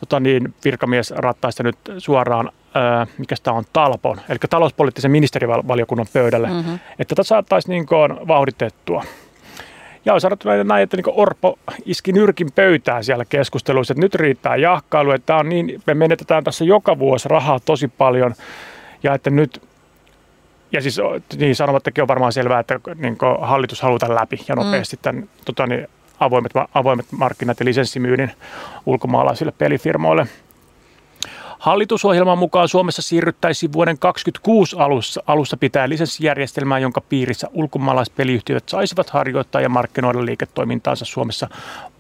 tota 0.01 0.21
niin, 0.21 0.55
virkamiesrattaista 0.65 1.63
nyt 1.63 1.77
suoraan, 1.99 2.51
ää, 2.75 3.07
mikä 3.19 3.37
tämä 3.43 3.57
on, 3.57 3.65
Talpon, 3.73 4.21
eli 4.29 4.39
talouspoliittisen 4.51 5.11
ministerivaliokunnan 5.11 6.07
pöydälle, 6.13 6.49
mm-hmm. 6.49 6.79
että 6.99 7.15
tätä 7.15 7.23
saataisiin 7.23 7.71
niin 7.71 7.87
kuin 7.87 8.29
vauhditettua. 8.29 9.05
Ja 10.05 10.15
on 10.15 10.21
sanottu 10.21 10.49
näin, 10.65 10.83
että 10.83 10.97
niin 10.97 11.05
Orpo 11.07 11.59
iski 11.85 12.13
nyrkin 12.13 12.53
pöytään 12.55 13.05
siellä 13.05 13.25
keskusteluissa, 13.25 13.93
että 13.93 14.01
nyt 14.01 14.15
riittää 14.15 14.57
jahkailu, 14.57 15.11
että 15.11 15.27
tämä 15.27 15.39
on 15.39 15.49
niin, 15.49 15.83
me 15.87 15.95
menetetään 15.95 16.45
tässä 16.45 16.65
joka 16.65 16.99
vuosi 16.99 17.29
rahaa 17.29 17.61
tosi 17.61 17.89
paljon, 17.89 18.35
ja 19.03 19.15
että 19.15 19.31
nyt 19.31 19.63
ja 20.73 20.81
siis 20.81 21.01
niin 21.37 21.57
sanomattakin 21.57 22.03
on 22.03 22.09
varmaan 22.09 22.33
selvää, 22.33 22.61
että 22.61 22.81
niin 22.95 23.17
hallitus 23.41 23.83
halutaan 23.83 24.15
läpi 24.15 24.41
ja 24.49 24.55
nopeasti 24.55 24.97
mm. 24.97 25.03
tämän 25.03 25.29
tota, 25.45 25.67
niin, 25.67 25.89
avoimet, 26.21 26.53
avoimet 26.75 27.07
markkinat 27.11 27.61
ja 27.61 27.65
lisenssimyynnin 27.65 28.31
ulkomaalaisille 28.87 29.53
pelifirmoille. 29.59 30.27
Hallitusohjelman 31.65 32.39
mukaan 32.39 32.69
Suomessa 32.69 33.03
siirryttäisiin 33.03 33.73
vuoden 33.73 33.99
2026 33.99 34.77
alussa, 34.79 35.23
alussa 35.27 35.57
pitää 35.57 35.89
lisenssijärjestelmää, 35.89 36.79
jonka 36.79 37.01
piirissä 37.01 37.49
ulkomaalaispeliyhtiöt 37.53 38.69
saisivat 38.69 39.11
harjoittaa 39.11 39.61
ja 39.61 39.69
markkinoida 39.69 40.25
liiketoimintaansa 40.25 41.05
Suomessa 41.05 41.49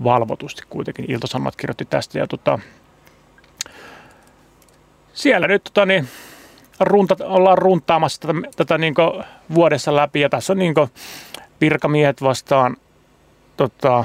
valvotusti. 0.04 0.62
Kuitenkin 0.70 1.10
Ilta-Sanomat 1.10 1.56
kirjoitti 1.56 1.84
tästä 1.84 2.18
ja 2.18 2.26
tota, 2.26 2.58
siellä 5.12 5.48
nyt 5.48 5.64
tota, 5.64 5.86
niin, 5.86 6.08
runta, 6.80 7.16
ollaan 7.24 7.58
runtaamassa 7.58 8.20
tätä, 8.20 8.34
tätä 8.56 8.78
niin 8.78 8.94
vuodessa 9.54 9.96
läpi 9.96 10.20
ja 10.20 10.28
tässä 10.28 10.52
on 10.52 10.58
niin 10.58 10.74
virkamiehet 11.60 12.22
vastaan 12.22 12.76
tota, 13.56 14.04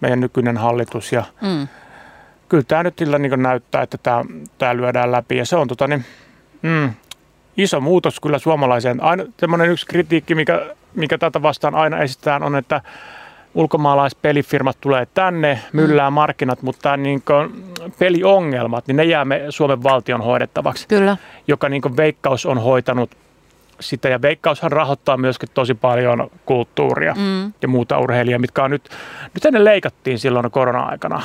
meidän 0.00 0.20
nykyinen 0.20 0.56
hallitus 0.56 1.12
ja 1.12 1.24
mm. 1.40 1.68
Kyllä 2.48 2.64
tämä 2.68 2.82
nyt 2.82 2.98
sillä 2.98 3.18
niin 3.18 3.42
näyttää, 3.42 3.82
että 3.82 3.98
tämä, 3.98 4.24
tämä 4.58 4.76
lyödään 4.76 5.12
läpi 5.12 5.36
ja 5.36 5.46
se 5.46 5.56
on 5.56 5.68
tota, 5.68 5.86
niin, 5.86 6.04
mm, 6.62 6.90
iso 7.56 7.80
muutos 7.80 8.20
kyllä 8.20 8.38
suomalaiseen. 8.38 9.02
Aina 9.02 9.24
semmoinen 9.38 9.70
yksi 9.70 9.86
kritiikki, 9.86 10.34
mikä, 10.34 10.66
mikä 10.94 11.18
tätä 11.18 11.42
vastaan 11.42 11.74
aina 11.74 12.02
esitetään 12.02 12.42
on, 12.42 12.56
että 12.56 12.80
ulkomaalaispelifirmat 13.54 14.76
tulee 14.80 15.06
tänne, 15.14 15.60
myllää 15.72 16.10
markkinat, 16.10 16.62
mutta 16.62 16.96
niin 16.96 17.22
peliongelmat, 17.98 18.86
niin 18.86 18.96
ne 18.96 19.04
jää 19.04 19.24
me 19.24 19.42
Suomen 19.50 19.82
valtion 19.82 20.20
hoidettavaksi. 20.20 20.88
Kyllä. 20.88 21.16
Joka 21.48 21.68
niin 21.68 21.96
Veikkaus 21.96 22.46
on 22.46 22.58
hoitanut 22.58 23.10
sitä. 23.80 24.08
Ja 24.08 24.22
Veikkaushan 24.22 24.72
rahoittaa 24.72 25.16
myöskin 25.16 25.48
tosi 25.54 25.74
paljon 25.74 26.30
kulttuuria 26.44 27.14
mm. 27.14 27.52
ja 27.62 27.68
muuta 27.68 27.98
urheilijaa, 27.98 28.38
mitkä 28.38 28.64
on 28.64 28.70
nyt, 28.70 28.88
nyt 29.34 29.52
ne 29.52 29.64
leikattiin 29.64 30.18
silloin 30.18 30.50
korona-aikana. 30.50 31.22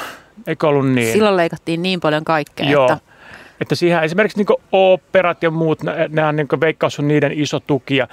Eikö 0.47 0.67
ollut 0.67 0.89
niin? 0.91 1.13
Silloin 1.13 1.37
leikattiin 1.37 1.81
niin 1.81 1.99
paljon 1.99 2.23
kaikkea. 2.23 2.69
Joo. 2.69 2.91
Että 2.91 3.13
että 3.61 3.75
siihen 3.75 4.03
esimerkiksi 4.03 4.37
niin 4.37 4.57
operat 4.71 5.43
ja 5.43 5.51
muut, 5.51 5.79
nämä 6.09 6.31
niin 6.31 6.47
Veikkaus 6.61 6.99
on 6.99 7.07
niiden 7.07 7.31
iso 7.31 7.59
tuki. 7.59 7.95
Ja, 7.95 8.07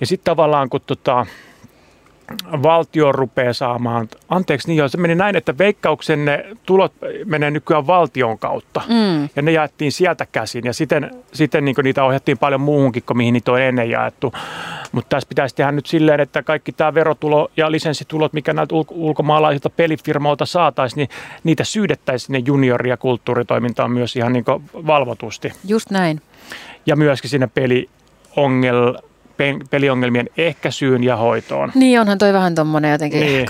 ja 0.00 0.06
sitten 0.06 0.24
tavallaan 0.24 0.68
kun 0.68 0.80
tota, 0.86 1.26
valtio 2.62 3.12
rupeaa 3.12 3.52
saamaan, 3.52 4.08
anteeksi 4.28 4.68
niin 4.68 4.76
joo, 4.76 4.88
se 4.88 4.98
meni 4.98 5.14
näin, 5.14 5.36
että 5.36 5.58
veikkauksen 5.58 6.24
ne 6.24 6.44
tulot 6.66 6.92
menee 7.24 7.50
nykyään 7.50 7.86
valtion 7.86 8.38
kautta 8.38 8.82
mm. 8.88 9.28
ja 9.36 9.42
ne 9.42 9.52
jaettiin 9.52 9.92
sieltä 9.92 10.26
käsin 10.32 10.64
ja 10.64 10.72
siten, 10.72 11.10
siten 11.32 11.64
niin 11.64 11.76
niitä 11.82 12.04
ohjattiin 12.04 12.38
paljon 12.38 12.60
muuhunkin 12.60 13.02
kuin 13.06 13.16
mihin 13.16 13.32
niitä 13.32 13.52
on 13.52 13.60
ennen 13.60 13.90
jaettu. 13.90 14.32
Mutta 14.92 15.08
tässä 15.08 15.28
pitäisi 15.28 15.54
tehdä 15.54 15.72
nyt 15.72 15.86
silleen, 15.86 16.20
että 16.20 16.42
kaikki 16.42 16.72
tämä 16.72 16.94
verotulo 16.94 17.50
ja 17.56 17.70
lisenssitulot, 17.70 18.32
mikä 18.32 18.52
näiltä 18.52 18.74
ulko- 18.74 18.94
ulkomaalaisilta 18.94 19.70
pelifirmoilta 19.70 20.46
saataisiin, 20.46 20.96
niin 20.96 21.08
niitä 21.44 21.64
syydettäisiin 21.64 22.26
sinne 22.26 22.38
juniori- 22.38 22.88
ja 22.88 22.96
kulttuuritoimintaan 22.96 23.90
myös 23.90 24.16
ihan 24.16 24.32
niin 24.32 24.44
valvotusti. 24.86 25.52
Just 25.68 25.90
näin. 25.90 26.22
Ja 26.86 26.96
myöskin 26.96 27.30
sinne 27.30 27.48
peli 27.54 27.88
peliongelmien 29.70 30.28
ehkäisyyn 30.36 31.04
ja 31.04 31.16
hoitoon. 31.16 31.72
Niin 31.74 32.00
onhan 32.00 32.18
toi 32.18 32.32
vähän 32.32 32.54
tuommoinen 32.54 32.92
jotenkin 32.92 33.20
niin. 33.20 33.46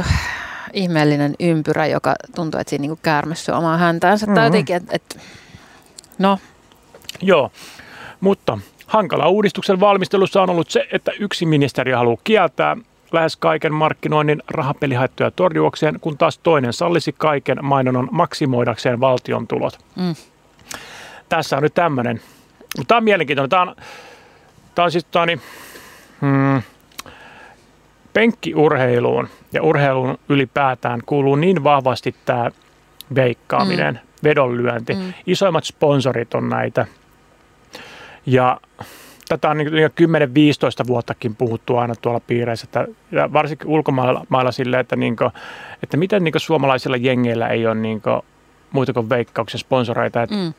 ihmeellinen 0.73 1.35
ympyrä, 1.41 1.87
joka 1.87 2.14
tuntuu, 2.35 2.61
että 2.61 2.71
siinä 2.71 2.81
niinku 2.81 2.99
käärmessä 3.03 3.57
omaa 3.57 3.79
häntäänsä. 3.79 4.26
Mm-hmm. 4.26 4.35
Tai 4.35 4.47
jotenkin, 4.47 4.76
että 4.76 4.93
et, 4.95 5.21
no. 6.19 6.38
Joo, 7.23 7.50
mutta 8.21 8.59
hankala 8.87 9.29
uudistuksen 9.29 9.81
valmistelussa 9.81 10.43
on 10.43 10.50
ollut 10.50 10.71
se, 10.71 10.88
että 10.93 11.12
yksi 11.21 11.47
ministeriö 11.47 11.97
haluaa 11.97 12.21
kieltää 12.25 12.76
lähes 13.12 13.37
kaiken 13.37 13.75
markkinoinnin 13.75 14.43
rahapelihaittoja 14.49 15.31
torjuakseen, 15.31 16.00
kun 16.00 16.19
taas 16.19 16.38
toinen 16.38 16.73
sallisi 16.73 17.14
kaiken 17.19 17.59
mainonnan 17.62 18.09
maksimoidakseen 18.11 19.00
valtion 19.00 19.47
tulot. 19.47 19.79
Mm. 19.97 20.14
Tässä 21.29 21.57
on 21.57 21.62
nyt 21.62 21.75
tämmöinen. 21.75 22.21
Tämä 22.88 22.97
on 22.97 23.05
mielenkiintoinen. 23.05 23.50
Tämä 23.50 23.62
on, 23.62 23.76
tämä 24.75 24.85
on 24.85 24.93
siis 24.93 25.05
tämä 25.05 25.23
on 25.23 25.29
niin, 25.29 25.41
hmm, 26.25 26.62
penkkiurheiluun 28.12 29.28
ja 29.52 29.62
urheiluun 29.62 30.19
ylipäätään 30.28 31.00
kuuluu 31.07 31.37
niin 31.37 31.64
vahvasti 31.64 32.14
tämä 32.25 32.50
veikkaaminen, 33.14 33.95
mm. 33.95 34.28
vedonlyönti. 34.28 34.95
Mm. 34.95 35.12
Isoimmat 35.26 35.64
sponsorit 35.64 36.35
on 36.35 36.49
näitä. 36.49 36.87
Ja 38.26 38.61
tätä 39.28 39.50
on 39.50 39.59
niin 39.59 39.69
10-15 39.69 40.87
vuottakin 40.87 41.37
puhuttu 41.37 41.76
aina 41.76 41.95
tuolla 41.95 42.21
piireissä, 42.21 42.64
että, 42.64 42.87
ja 43.12 43.33
varsinkin 43.33 43.69
ulkomailla 43.69 44.52
silleen, 44.52 44.81
että, 44.81 44.97
niin 44.97 45.16
kuin, 45.16 45.31
että 45.83 45.97
miten 45.97 46.25
niin 46.25 46.35
suomalaisilla 46.37 46.97
jengeillä 46.97 47.49
ei 47.49 47.66
ole 47.66 47.75
niin 47.75 48.00
kuin, 48.00 48.23
muita 48.73 48.93
kuin 48.93 49.09
veikkauksen 49.09 49.61
sponsoreita. 49.61 50.26
Mm. 50.31 50.54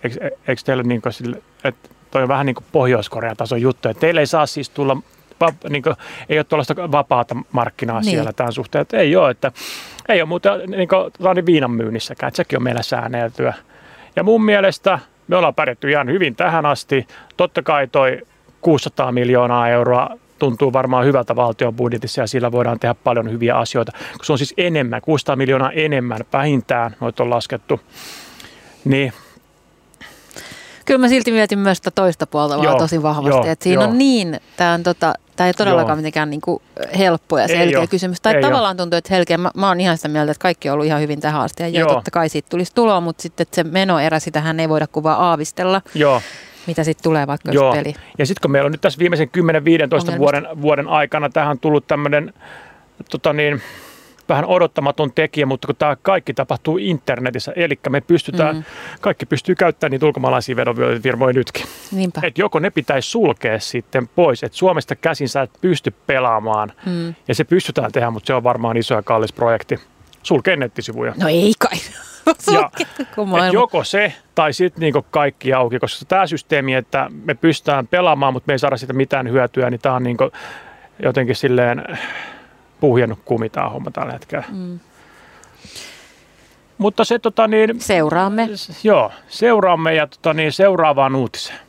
eikö, 0.47 0.61
teillä 0.65 0.83
niin 0.83 1.01
kuin, 1.01 1.13
sille, 1.13 1.41
että 1.63 1.89
toi 2.11 2.21
on 2.21 2.27
vähän 2.27 2.45
niin 2.45 2.55
kuin 2.55 2.65
Pohjois-Korean 2.71 3.37
tason 3.37 3.61
juttu, 3.61 3.89
että 3.89 4.01
teille 4.01 4.19
ei 4.19 4.27
saa 4.27 4.45
siis 4.45 4.69
tulla 4.69 4.97
niin 5.69 5.83
kuin, 5.83 5.95
ei 6.29 6.39
ole 6.39 6.43
tuollaista 6.43 6.91
vapaata 6.91 7.35
markkinaa 7.51 8.01
niin. 8.01 8.11
siellä 8.11 8.33
tämän 8.33 8.53
suhteen. 8.53 8.81
Että 8.81 8.97
ei 8.97 9.15
ole, 9.15 9.31
että 9.31 9.51
ei 10.09 10.21
ole 10.21 10.27
muuta 10.27 10.57
niin 10.57 10.87
kuin, 10.87 11.45
viinan 11.45 11.71
myynnissäkään, 11.71 12.27
että 12.27 12.37
sekin 12.37 12.59
on 12.59 12.63
meillä 12.63 12.83
säänneltyä. 12.83 13.53
Ja 14.15 14.23
mun 14.23 14.45
mielestä 14.45 14.99
me 15.27 15.35
ollaan 15.35 15.55
pärjätty 15.55 15.91
ihan 15.91 16.07
hyvin 16.07 16.35
tähän 16.35 16.65
asti. 16.65 17.07
Totta 17.37 17.61
kai 17.61 17.87
toi 17.87 18.21
600 18.61 19.11
miljoonaa 19.11 19.69
euroa 19.69 20.09
tuntuu 20.39 20.73
varmaan 20.73 21.05
hyvältä 21.05 21.35
valtion 21.35 21.75
budjetissa 21.75 22.21
ja 22.21 22.27
sillä 22.27 22.51
voidaan 22.51 22.79
tehdä 22.79 22.95
paljon 23.03 23.31
hyviä 23.31 23.55
asioita. 23.55 23.91
Kun 23.91 24.25
se 24.25 24.31
on 24.31 24.37
siis 24.37 24.53
enemmän, 24.57 25.01
600 25.01 25.35
miljoonaa 25.35 25.71
enemmän 25.71 26.21
vähintään, 26.33 26.95
noita 26.99 27.23
on 27.23 27.29
laskettu. 27.29 27.79
Niin 28.85 29.13
Kyllä 30.85 30.97
mä 30.97 31.07
silti 31.07 31.31
mietin 31.31 31.59
myös 31.59 31.77
sitä 31.77 31.91
toista 31.91 32.27
puolta 32.27 32.55
joo, 32.63 32.77
tosi 32.77 33.03
vahvasti. 33.03 33.29
Joo, 33.29 33.45
että 33.45 33.63
siinä 33.63 33.81
joo. 33.81 33.91
on 33.91 33.97
niin, 33.97 34.39
tämä 34.57 34.73
on 34.73 34.83
tota, 34.83 35.13
Tämä 35.35 35.47
ei 35.47 35.53
todellakaan 35.53 35.89
Joo. 35.89 35.95
mitenkään 35.95 36.29
niin 36.29 36.41
kuin 36.41 36.61
helppo 36.97 37.39
ja 37.39 37.47
selkeä 37.47 37.81
ei 37.81 37.87
kysymys. 37.87 38.21
Tai 38.21 38.35
ei 38.35 38.41
tavallaan 38.41 38.73
ole. 38.73 38.77
tuntuu, 38.77 38.97
että 38.97 39.09
selkeä. 39.09 39.37
Mä, 39.37 39.51
mä 39.55 39.67
oon 39.67 39.79
ihan 39.79 39.97
sitä 39.97 40.07
mieltä, 40.07 40.31
että 40.31 40.41
kaikki 40.41 40.69
on 40.69 40.73
ollut 40.73 40.85
ihan 40.85 41.01
hyvin 41.01 41.19
tähän 41.19 41.41
asti. 41.41 41.63
Ja 41.63 41.69
Joo. 41.69 41.93
totta 41.93 42.11
kai 42.11 42.29
siitä 42.29 42.49
tulisi 42.49 42.71
tuloa, 42.75 43.01
mutta 43.01 43.21
sitten 43.21 43.47
se 43.51 43.63
menoerä, 43.63 44.19
sitähän 44.19 44.59
ei 44.59 44.69
voida 44.69 44.87
kuvaa 44.87 45.15
aavistella. 45.15 45.81
Joo 45.95 46.21
mitä 46.67 46.83
sitten 46.83 47.03
tulee 47.03 47.27
vaikka 47.27 47.51
Joo. 47.51 47.73
peli. 47.73 47.93
Ja 48.17 48.25
sitten 48.25 48.41
kun 48.41 48.51
meillä 48.51 48.65
on 48.65 48.71
nyt 48.71 48.81
tässä 48.81 48.99
viimeisen 48.99 49.29
10-15 50.15 50.17
vuoden, 50.17 50.47
vuoden 50.61 50.87
aikana 50.87 51.29
tähän 51.29 51.59
tullut 51.59 51.87
tämmöinen 51.87 52.33
tota 53.11 53.33
niin, 53.33 53.61
vähän 54.29 54.45
odottamaton 54.45 55.11
tekijä, 55.15 55.45
mutta 55.45 55.67
kun 55.67 55.75
tämä 55.75 55.95
kaikki 56.01 56.33
tapahtuu 56.33 56.77
internetissä, 56.77 57.53
eli 57.55 57.79
me 57.89 58.01
pystytään, 58.01 58.55
mm. 58.55 58.63
kaikki 59.01 59.25
pystyy 59.25 59.55
käyttämään 59.55 59.91
niitä 59.91 60.05
ulkomaalaisia 60.05 60.55
vedonlyöntifirmoja 60.55 61.33
nytkin. 61.33 61.65
Niinpä. 61.91 62.21
Et 62.23 62.37
joko 62.37 62.59
ne 62.59 62.69
pitäisi 62.69 63.09
sulkea 63.09 63.59
sitten 63.59 64.09
pois, 64.15 64.43
että 64.43 64.57
Suomesta 64.57 64.95
käsin 64.95 65.29
sä 65.29 65.41
et 65.41 65.51
pysty 65.61 65.93
pelaamaan, 66.07 66.71
mm. 66.85 67.15
ja 67.27 67.35
se 67.35 67.43
pystytään 67.43 67.91
tehdä, 67.91 68.09
mutta 68.09 68.27
se 68.27 68.33
on 68.33 68.43
varmaan 68.43 68.77
iso 68.77 68.95
ja 68.95 69.01
kallis 69.01 69.33
projekti. 69.33 69.79
Sulkee 70.23 70.55
nettisivuja. 70.55 71.13
No 71.17 71.27
ei 71.27 71.53
kai. 71.59 71.77
ja, 72.53 72.69
joko 73.51 73.83
se 73.83 74.13
tai 74.35 74.53
sitten 74.53 74.81
niinku 74.81 75.05
kaikki 75.11 75.53
auki, 75.53 75.79
koska 75.79 76.05
tämä 76.05 76.27
systeemi, 76.27 76.73
että 76.73 77.09
me 77.25 77.35
pystytään 77.35 77.87
pelaamaan, 77.87 78.33
mutta 78.33 78.47
me 78.47 78.53
ei 78.53 78.59
saada 78.59 78.77
sitä 78.77 78.93
mitään 78.93 79.31
hyötyä, 79.31 79.69
niin 79.69 79.81
tämä 79.81 79.95
on 79.95 80.03
niinku 80.03 80.31
jotenkin 80.99 81.35
silleen 81.35 81.83
puhjennut 82.79 83.19
kumi 83.25 83.49
tämä 83.49 83.69
homma 83.69 83.91
tällä 83.91 84.13
hetkellä. 84.13 84.45
Mm. 84.51 84.79
Mutta 86.77 87.03
se 87.03 87.19
tota 87.19 87.47
niin... 87.47 87.81
Seuraamme. 87.81 88.49
Joo, 88.83 89.11
seuraamme 89.27 89.95
ja 89.95 90.07
tota 90.07 90.33
niin, 90.33 90.51
seuraavaan 90.51 91.15
uutiseen. 91.15 91.59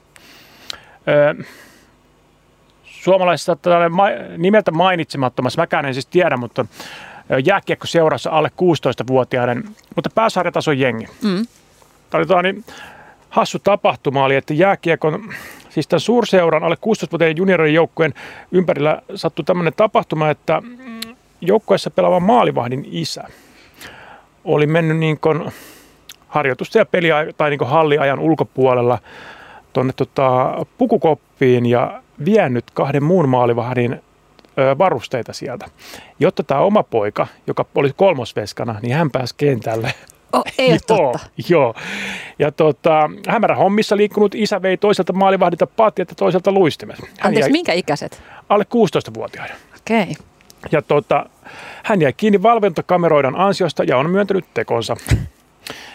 Öö, 1.08 1.34
suomalaisessa 2.84 3.56
nimeltä 4.38 4.70
mainitsemattomassa, 4.70 5.62
mäkään 5.62 5.86
en 5.86 5.94
siis 5.94 6.06
tiedä, 6.06 6.36
mutta 6.36 6.66
jääkiekko 7.44 7.86
seurassa 7.86 8.30
alle 8.30 8.48
16-vuotiaiden, 8.48 9.64
mutta 9.96 10.10
pääsarjatason 10.14 10.78
jengi. 10.78 11.06
Mm. 11.22 11.46
Tämä 12.10 12.18
oli 12.18 12.26
tota, 12.26 12.42
niin, 12.42 12.64
hassu 13.30 13.58
tapahtuma 13.58 14.24
oli, 14.24 14.36
että 14.36 14.54
jääkiekon, 14.54 15.34
siis 15.68 15.88
tämän 15.88 16.00
suurseuran 16.00 16.64
alle 16.64 16.76
16-vuotiaiden 16.76 17.36
juniorin 17.36 17.74
joukkueen 17.74 18.14
ympärillä 18.52 19.02
sattui 19.14 19.44
tämmöinen 19.44 19.72
tapahtuma, 19.76 20.30
että 20.30 20.62
joukkueessa 21.46 21.90
pelaavan 21.90 22.22
maalivahdin 22.22 22.86
isä 22.90 23.24
oli 24.44 24.66
mennyt 24.66 24.96
niin 24.96 25.20
kuin 25.20 25.52
harjoitusta 26.28 26.78
ja 26.78 26.86
peliä 26.86 27.26
tai 27.36 27.50
niin 27.50 27.60
halliajan 27.66 28.18
ulkopuolella 28.18 28.98
tuonne 29.72 29.92
tota, 29.92 30.54
pukukoppiin 30.78 31.66
ja 31.66 32.02
vienyt 32.24 32.64
kahden 32.70 33.04
muun 33.04 33.28
maalivahdin 33.28 34.02
varusteita 34.78 35.32
sieltä. 35.32 35.66
Jotta 36.20 36.42
tämä 36.42 36.60
oma 36.60 36.82
poika, 36.82 37.26
joka 37.46 37.64
oli 37.74 37.90
kolmosveskana, 37.96 38.78
niin 38.82 38.94
hän 38.94 39.10
pääsi 39.10 39.34
kentälle 39.36 39.94
Oh, 40.32 40.44
ei 40.58 40.68
joo, 40.70 40.78
totta. 40.86 41.18
Joo. 41.48 41.74
Ja 42.38 42.52
tota, 42.52 43.10
hämärä 43.28 43.54
hommissa 43.56 43.96
liikkunut 43.96 44.34
isä 44.34 44.62
vei 44.62 44.76
toiselta 44.76 45.12
maalivahdilta 45.12 45.66
patjat 45.66 46.08
ja 46.08 46.14
toiselta 46.14 46.52
luistimet. 46.52 46.98
Hän 46.98 47.08
Anteeksi, 47.20 47.40
jäi, 47.40 47.52
minkä 47.52 47.72
ikäiset? 47.72 48.22
Alle 48.48 48.64
16-vuotiaiden. 48.64 49.56
Okei. 49.76 50.02
Okay. 50.02 50.14
Ja 50.72 50.82
tota, 50.82 51.26
hän 51.84 52.00
jäi 52.00 52.12
kiinni 52.12 52.42
valvontakameroiden 52.42 53.38
ansiosta 53.38 53.84
ja 53.84 53.98
on 53.98 54.10
myöntänyt 54.10 54.44
tekonsa. 54.54 54.96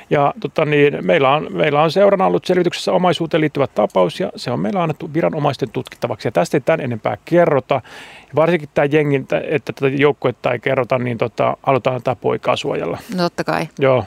Ja 0.10 0.34
tota 0.40 0.66
niin, 0.66 0.98
meillä, 1.06 1.30
on, 1.30 1.48
meillä 1.50 1.82
on 1.82 1.92
seurana 1.92 2.26
ollut 2.26 2.46
selvityksessä 2.46 2.92
omaisuuteen 2.92 3.42
liittyvä 3.42 3.68
tapaus 3.68 4.20
ja 4.20 4.32
se 4.36 4.52
on 4.52 4.60
meillä 4.60 4.84
annettu 4.84 5.14
viranomaisten 5.14 5.70
tutkittavaksi. 5.70 6.28
Ja 6.28 6.32
tästä 6.32 6.58
ei 6.58 6.62
tämän 6.62 6.82
enempää 6.82 7.18
kerrota. 7.26 7.76
Ja 8.22 8.32
varsinkin 8.36 8.70
tämä 8.74 8.86
jengi, 8.86 9.16
että 9.44 9.74
tätä 9.74 9.88
joukkuetta 9.88 10.52
ei 10.52 10.60
kerrota, 10.60 10.98
niin 10.98 11.18
tota, 11.18 11.58
halutaan 11.64 12.04
tätä 12.04 12.16
poikaa 12.16 12.56
suojella. 12.56 12.98
No 13.16 13.24
totta 13.24 13.44
kai. 13.44 13.68
Joo. 13.80 14.06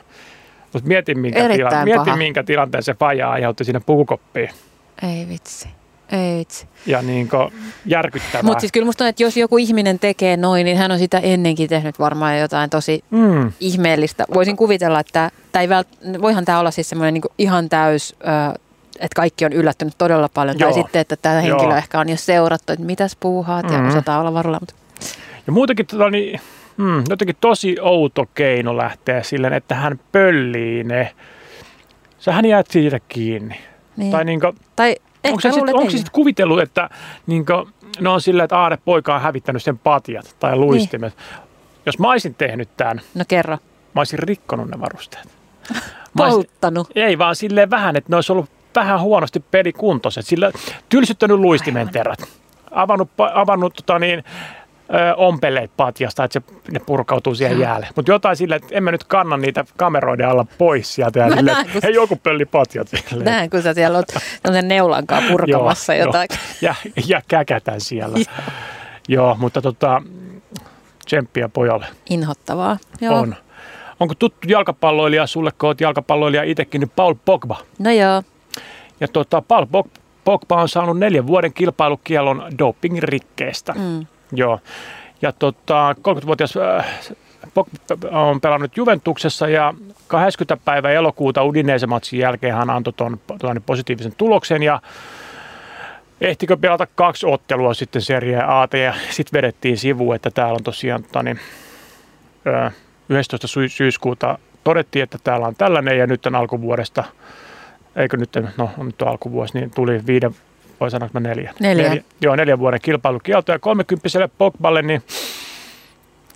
Mutta 0.72 0.88
mietin, 0.88 1.18
minkä, 1.18 1.48
tila, 1.48 1.84
mietin, 1.84 2.18
minkä 2.18 2.42
tilanteen 2.42 2.82
se 2.82 2.94
faja 2.94 3.30
aiheutti 3.30 3.64
sinne 3.64 3.80
pukukoppiin. 3.86 4.50
Ei 5.02 5.28
vitsi. 5.28 5.68
Ei 6.12 6.38
vitsi. 6.38 6.66
Ja 6.86 7.02
niin 7.02 7.28
järkyttävää. 7.86 8.42
Mutta 8.42 8.60
siis 8.60 8.72
kyllä 8.72 8.86
musta 8.86 9.04
on, 9.04 9.08
että 9.08 9.22
jos 9.22 9.36
joku 9.36 9.58
ihminen 9.58 9.98
tekee 9.98 10.36
noin, 10.36 10.64
niin 10.64 10.76
hän 10.76 10.92
on 10.92 10.98
sitä 10.98 11.18
ennenkin 11.18 11.68
tehnyt 11.68 11.98
varmaan 11.98 12.38
jotain 12.38 12.70
tosi 12.70 13.04
mm. 13.10 13.52
ihmeellistä. 13.60 14.24
Voisin 14.34 14.56
kuvitella, 14.56 15.00
että 15.00 15.30
tai 15.52 15.68
vält, 15.68 15.88
voihan 16.20 16.44
tämä 16.44 16.58
olla 16.58 16.70
siis 16.70 16.88
semmoinen 16.88 17.14
niin 17.14 17.22
ihan 17.38 17.68
täys, 17.68 18.16
että 19.00 19.16
kaikki 19.16 19.44
on 19.44 19.52
yllättynyt 19.52 19.94
todella 19.98 20.28
paljon. 20.34 20.58
Joo. 20.58 20.70
Tai 20.70 20.82
sitten, 20.82 21.00
että 21.00 21.16
tämä 21.16 21.40
henkilö 21.40 21.68
Joo. 21.68 21.76
ehkä 21.76 22.00
on 22.00 22.08
jo 22.08 22.16
seurattu, 22.16 22.72
että 22.72 22.84
mitäs 22.86 23.16
puuhaat 23.20 23.66
mm-hmm. 23.66 23.84
ja 23.84 23.88
osataan 23.88 24.20
olla 24.20 24.34
varulla. 24.34 24.60
Mutta... 24.60 24.74
Ja 25.46 25.52
muutenkin 25.52 25.86
tota, 25.86 26.10
niin, 26.10 26.40
hmm, 26.76 27.04
jotenkin 27.08 27.36
tosi 27.40 27.76
outo 27.80 28.26
keino 28.34 28.76
lähteä 28.76 29.22
silleen, 29.22 29.52
että 29.52 29.74
hän 29.74 30.00
pöllii 30.12 30.84
ne. 30.84 31.14
Sähän 32.18 32.44
jäät 32.44 32.66
siitä 32.70 33.00
kiinni. 33.08 33.60
Niin. 33.96 34.10
Tai, 34.12 34.24
niin 34.24 34.40
kuin, 34.40 34.52
tai 34.76 34.96
onko 35.24 35.40
se 35.40 35.52
sitten 35.52 35.90
sit 35.90 36.10
kuvitellut, 36.10 36.60
että 36.60 36.90
niin 37.26 37.46
kuin, 37.46 37.68
ne 38.00 38.08
on 38.08 38.20
silleen, 38.20 38.44
että 38.44 38.58
aare 38.58 38.78
poika 38.84 39.14
on 39.14 39.20
hävittänyt 39.20 39.62
sen 39.62 39.78
patjat 39.78 40.36
tai 40.38 40.56
luistimet. 40.56 41.16
Niin. 41.16 41.44
Jos 41.86 41.98
mä 41.98 42.10
olisin 42.10 42.34
tehnyt 42.34 42.68
tämän, 42.76 43.00
no 43.14 43.24
kerro. 43.28 43.56
mä 43.94 44.00
olisin 44.00 44.18
rikkonut 44.18 44.70
ne 44.70 44.80
varusteet. 44.80 45.28
Polttanut? 46.16 46.86
Olisin, 46.86 47.02
ei 47.02 47.18
vaan 47.18 47.36
silleen 47.36 47.70
vähän, 47.70 47.96
että 47.96 48.10
ne 48.10 48.16
olisi 48.16 48.32
ollut 48.32 48.50
vähän 48.74 49.00
huonosti 49.00 49.40
pelikuntoiset. 49.40 50.26
Sillä 50.26 50.52
tylsyttänyt 50.88 51.38
luistimen 51.38 51.88
terät. 51.88 52.18
Avannut, 52.70 53.10
avannut 53.34 53.74
tota 53.74 53.98
niin, 53.98 54.24
ompeleet 55.16 55.70
patjasta, 55.76 56.24
että 56.24 56.40
se, 56.40 56.56
ne 56.70 56.80
purkautuu 56.86 57.34
siihen 57.34 57.60
jäälle. 57.60 57.88
Mutta 57.96 58.12
jotain 58.12 58.36
sille, 58.36 58.56
että 58.56 58.68
en 58.70 58.84
mä 58.84 58.90
nyt 58.90 59.04
kanna 59.04 59.36
niitä 59.36 59.64
kameroiden 59.76 60.28
alla 60.28 60.46
pois 60.58 60.94
sieltä. 60.94 61.18
Ja 61.18 61.36
sille, 61.36 61.52
näen, 61.52 61.66
kun... 61.72 61.80
Hei, 61.82 61.94
joku 61.94 62.16
pölli 62.16 62.44
patjat. 62.44 62.88
Näen, 63.24 63.50
kun 63.50 63.62
sä 63.62 63.74
siellä 63.74 63.98
oot 63.98 64.06
neulankaa 64.62 65.22
purkamassa 65.28 65.94
joo, 65.94 66.06
jotain. 66.06 66.28
Jo. 66.30 66.38
Ja, 66.62 66.74
ja 67.06 67.22
käkätän 67.28 67.80
siellä. 67.80 68.18
joo. 69.08 69.36
mutta 69.38 69.62
tota, 69.62 70.02
tsemppiä 71.06 71.48
pojalle. 71.48 71.86
Inhottavaa. 72.10 72.78
Joo. 73.00 73.18
On. 73.18 73.34
Onko 74.00 74.14
tuttu 74.14 74.48
jalkapalloilija 74.48 75.26
sulle, 75.26 75.50
kun 75.58 75.66
olet 75.66 75.80
jalkapalloilija 75.80 76.42
itsekin, 76.42 76.80
niin 76.80 76.92
Paul 76.96 77.14
Pogba? 77.24 77.56
No 77.78 77.90
joo. 77.90 78.22
Ja 79.00 79.08
tota, 79.08 79.42
Paul 79.42 79.66
Pogba 80.24 80.62
on 80.62 80.68
saanut 80.68 80.98
neljän 80.98 81.26
vuoden 81.26 81.52
kilpailukielon 81.52 82.52
dopingin 82.58 83.02
rikkeestä. 83.02 83.72
Mm. 83.72 84.06
Joo. 84.32 84.60
Ja 85.22 85.32
tota, 85.32 85.96
30-vuotias 85.98 86.56
äh, 86.56 86.86
on 88.10 88.40
pelannut 88.40 88.76
Juventuksessa 88.76 89.48
ja 89.48 89.74
20. 90.06 90.64
päivä 90.64 90.90
elokuuta 90.90 91.44
Udinese-matsin 91.44 92.18
jälkeen 92.18 92.54
hän 92.54 92.70
antoi 92.70 92.92
tuon, 92.92 93.20
tuon 93.40 93.62
positiivisen 93.66 94.14
tuloksen 94.16 94.62
ja 94.62 94.80
ehtikö 96.20 96.56
pelata 96.56 96.86
kaksi 96.94 97.26
ottelua 97.26 97.74
sitten 97.74 98.02
Serie 98.02 98.42
A 98.42 98.68
ja 98.84 98.94
sitten 99.10 99.38
vedettiin 99.38 99.78
sivuun, 99.78 100.14
että 100.14 100.30
täällä 100.30 100.54
on 100.54 100.62
tosiaan 100.62 101.04
tani, 101.12 101.36
ö, 102.46 102.70
11. 103.08 103.48
syyskuuta 103.68 104.38
todettiin, 104.64 105.02
että 105.02 105.18
täällä 105.24 105.46
on 105.46 105.54
tällainen 105.54 105.98
ja 105.98 106.06
nyt 106.06 106.26
on 106.26 106.34
alkuvuodesta, 106.34 107.04
eikö 107.96 108.16
nyt, 108.16 108.30
no 108.56 108.70
nyt 108.76 109.02
on 109.02 109.08
alkuvuosi, 109.08 109.58
niin 109.58 109.70
tuli 109.70 110.00
viiden 110.06 110.34
vai 110.80 110.90
sanoinko 110.90 111.20
mä 111.20 111.28
neljä? 111.28 111.52
Neljä. 111.60 111.88
neljä. 111.88 112.02
Joo, 112.20 112.36
neljän 112.36 112.58
vuoden 112.58 112.80
kilpailukielto 112.80 113.52
ja 113.52 113.58
kolmekymppiselle 113.58 114.28
Pogballe, 114.38 114.82
niin 114.82 115.02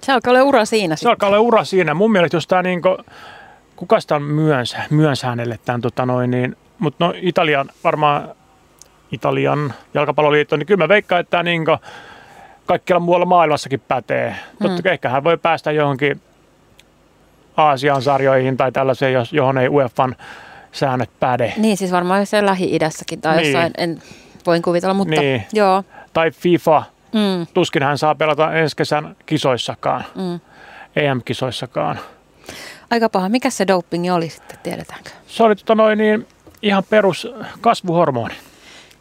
se 0.02 0.12
alkaa 0.12 0.30
olla 0.30 0.42
ura 0.42 0.64
siinä. 0.64 0.96
Se 0.96 1.08
alkaa 1.08 1.28
olla 1.28 1.40
ura 1.40 1.64
siinä. 1.64 1.94
Mun 1.94 2.12
mielestä 2.12 2.36
jos 2.36 2.46
tämä 2.46 2.62
niin 2.62 2.82
kuka 3.76 4.00
sitä 4.00 4.20
myönsä, 4.20 4.78
myönsä 4.90 5.26
hänelle 5.26 5.58
tämän, 5.64 5.80
tota 5.80 6.06
noin, 6.06 6.30
niin, 6.30 6.56
mutta 6.78 7.04
no 7.04 7.14
Italian 7.16 7.70
varmaan 7.84 8.28
Italian 9.12 9.74
jalkapalloliitto, 9.94 10.56
niin 10.56 10.66
kyllä 10.66 10.84
mä 10.84 10.88
veikkaan, 10.88 11.20
että 11.20 11.30
tämä 11.30 11.42
niin 11.42 11.64
kaikkialla 12.66 13.04
muualla 13.04 13.26
maailmassakin 13.26 13.80
pätee. 13.88 14.30
Hmm. 14.30 14.68
Totta 14.68 14.90
ehkä 14.90 15.08
hän 15.08 15.24
voi 15.24 15.38
päästä 15.38 15.72
johonkin 15.72 16.20
Aasian 17.56 18.02
sarjoihin 18.02 18.56
tai 18.56 18.72
tällaiseen, 18.72 19.14
johon 19.32 19.58
ei 19.58 19.68
UEFan 19.68 20.16
säännöt 20.72 21.10
päde. 21.20 21.52
Niin, 21.56 21.76
siis 21.76 21.92
varmaan 21.92 22.20
jossain 22.20 22.46
Lähi-idässäkin 22.46 23.20
tai 23.20 23.36
niin. 23.36 23.52
jossain, 23.52 23.72
en 23.78 24.02
voin 24.48 24.62
kuvitella, 24.62 24.94
mutta 24.94 25.20
niin. 25.20 25.46
joo. 25.52 25.84
Tai 26.12 26.30
FIFA, 26.30 26.82
mm. 27.12 27.46
tuskin 27.54 27.82
hän 27.82 27.98
saa 27.98 28.14
pelata 28.14 28.52
ensi 28.52 28.76
kesän 28.76 29.16
kisoissakaan, 29.26 30.04
mm. 30.14 30.40
EM-kisoissakaan. 30.96 31.98
Aika 32.90 33.08
paha. 33.08 33.28
Mikä 33.28 33.50
se 33.50 33.66
dopingi 33.66 34.10
oli 34.10 34.28
sitten, 34.28 34.58
tiedetäänkö? 34.62 35.10
Se 35.26 35.42
oli 35.42 35.56
tota 35.56 35.74
noin, 35.74 35.98
niin, 35.98 36.26
ihan 36.62 36.82
perus 36.90 37.28
kasvuhormoni. 37.60 38.34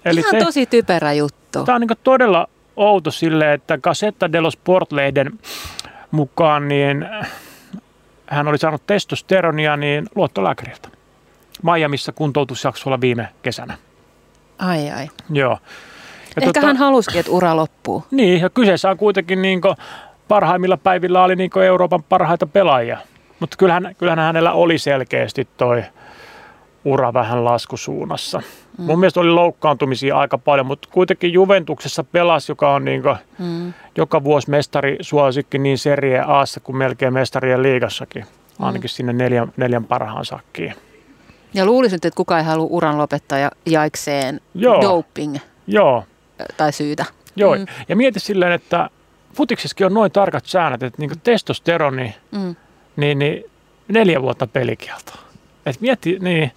Eli 0.05 0.19
ihan 0.19 0.35
te, 0.35 0.45
tosi 0.45 0.65
typerä 0.65 1.13
juttu. 1.13 1.63
Tämä 1.65 1.75
on 1.75 1.81
niin 1.81 1.97
todella 2.03 2.47
outo 2.75 3.11
silleen, 3.11 3.53
että 3.53 3.77
Gazzetta 3.77 4.31
dello 4.31 4.51
Sport-lehden 4.51 5.39
mukaan 6.11 6.67
niin 6.67 7.05
hän 8.27 8.47
oli 8.47 8.57
saanut 8.57 8.87
testosteronia 8.87 9.77
niin 9.77 10.07
luottolääkäriltä. 10.15 10.89
Miamiissa 11.63 12.11
kuntoutusjaksolla 12.11 13.01
viime 13.01 13.29
kesänä. 13.41 13.77
Ai 14.59 14.91
ai. 14.91 15.09
Joo. 15.29 15.51
Ja 15.51 16.41
Ehkä 16.41 16.53
tota, 16.53 16.67
hän 16.67 16.77
halusikin, 16.77 17.19
että 17.19 17.31
ura 17.31 17.55
loppuu. 17.55 18.03
Niin, 18.11 18.41
ja 18.41 18.49
kyseessä 18.49 18.89
on 18.89 18.97
kuitenkin 18.97 19.41
niin 19.41 19.61
parhaimmilla 20.27 20.77
päivillä 20.77 21.23
oli 21.23 21.35
niin 21.35 21.49
Euroopan 21.65 22.03
parhaita 22.03 22.47
pelaajia. 22.47 22.97
Mutta 23.39 23.57
kyllähän, 23.57 23.95
kyllähän 23.97 24.25
hänellä 24.25 24.51
oli 24.51 24.77
selkeästi 24.77 25.47
toi 25.57 25.83
ura 26.85 27.13
vähän 27.13 27.45
laskusuunnassa. 27.45 28.41
Mm. 28.77 28.85
Mun 28.85 28.99
mielestä 28.99 29.19
oli 29.19 29.29
loukkaantumisia 29.29 30.17
aika 30.17 30.37
paljon, 30.37 30.65
mutta 30.65 30.89
kuitenkin 30.91 31.33
Juventuksessa 31.33 32.03
pelasi, 32.03 32.51
joka 32.51 32.73
on 32.73 32.85
niin 32.85 33.03
mm. 33.39 33.73
joka 33.97 34.23
vuosi 34.23 34.49
mestari 34.49 34.97
suosikki 35.01 35.57
niin 35.57 35.77
Serie 35.77 36.19
A 36.19 36.43
kuin 36.63 36.75
melkein 36.75 37.13
mestarien 37.13 37.63
liigassakin. 37.63 38.25
Mm. 38.59 38.65
Ainakin 38.65 38.89
sinne 38.89 39.13
neljän, 39.13 39.53
neljän 39.57 39.85
parhaan 39.85 40.25
sakkiin. 40.25 40.73
Ja 41.57 41.65
luulisin, 41.65 41.95
että 41.95 42.11
kukaan 42.15 42.39
ei 42.39 42.45
halua 42.45 42.67
uran 42.69 42.97
lopettaa 42.97 43.37
ja 43.37 43.51
jaikseen 43.65 44.41
Joo. 44.55 44.81
doping 44.81 45.37
Joo. 45.67 46.03
tai 46.57 46.73
syytä. 46.73 47.05
Joo, 47.35 47.55
mm. 47.55 47.65
ja 47.89 47.95
mieti 47.95 48.19
silleen, 48.19 48.51
että 48.51 48.89
futiksessakin 49.33 49.85
on 49.85 49.93
noin 49.93 50.11
tarkat 50.11 50.45
säännöt, 50.45 50.83
että 50.83 51.01
niin 51.01 51.11
testosteroni, 51.23 52.15
mm. 52.31 52.55
niin, 52.95 53.19
niin 53.19 53.43
neljä 53.87 54.21
vuotta 54.21 54.47
pelikielto. 54.47 55.11
Et 55.65 55.81
mieti, 55.81 56.17
niin, 56.19 56.51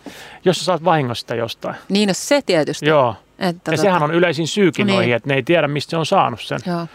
jos 0.44 0.58
sä 0.58 0.64
saat 0.64 0.84
vahingosta 0.84 1.34
jostain. 1.34 1.76
Niin, 1.88 2.06
no 2.06 2.14
se 2.14 2.42
tietysti. 2.42 2.86
Joo. 2.86 3.14
Että 3.38 3.72
ja 3.72 3.76
tota... 3.76 3.82
sehän 3.82 4.02
on 4.02 4.14
yleisin 4.14 4.48
syykin 4.48 4.86
niin. 4.86 4.94
noihin, 4.94 5.14
että 5.14 5.28
ne 5.28 5.34
ei 5.34 5.42
tiedä, 5.42 5.68
mistä 5.68 5.90
se 5.90 5.96
on 5.96 6.06
saanut 6.06 6.40
sen. 6.40 6.60
Joo. 6.66 6.86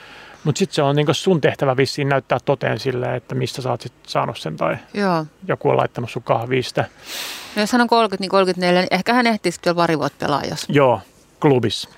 Mutta 0.45 0.59
sitten 0.59 0.75
se 0.75 0.81
on 0.81 0.95
niinku 0.95 1.13
sun 1.13 1.41
tehtävä 1.41 1.77
vissiin 1.77 2.09
näyttää 2.09 2.37
toteen 2.45 2.79
sille, 2.79 3.15
että 3.15 3.35
mistä 3.35 3.61
sä 3.61 3.69
oot 3.69 3.81
sit 3.81 3.93
saanut 4.07 4.37
sen 4.37 4.57
tai 4.57 4.77
Joo. 4.93 5.25
joku 5.47 5.69
on 5.69 5.77
laittanut 5.77 6.11
sun 6.11 6.23
kahvista. 6.23 6.83
No 7.55 7.61
jos 7.61 7.71
hän 7.71 7.81
on 7.81 7.87
30, 7.87 8.23
niin 8.23 8.29
34, 8.29 8.81
niin 8.81 8.87
ehkä 8.91 9.13
hän 9.13 9.27
ehtii 9.27 9.51
sitten 9.51 9.75
vielä 9.75 9.83
pari 9.83 9.97
vuotta 9.99 10.25
pelaa, 10.25 10.41
jos... 10.49 10.65
Joo, 10.69 11.01
klubissa. 11.39 11.89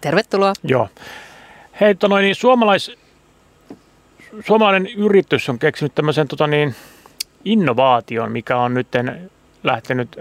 Tervetuloa. 0.00 0.52
Joo. 0.64 0.88
Hei, 1.80 1.96
noin, 2.08 2.22
niin 2.22 2.34
suomalais, 2.34 2.92
suomalainen 4.46 4.86
yritys 4.86 5.48
on 5.48 5.58
keksinyt 5.58 5.94
tämmöisen 5.94 6.28
tota 6.28 6.46
niin, 6.46 6.74
innovaation, 7.44 8.32
mikä 8.32 8.58
on 8.58 8.74
nyt 8.74 8.88
lähtenyt 9.64 10.18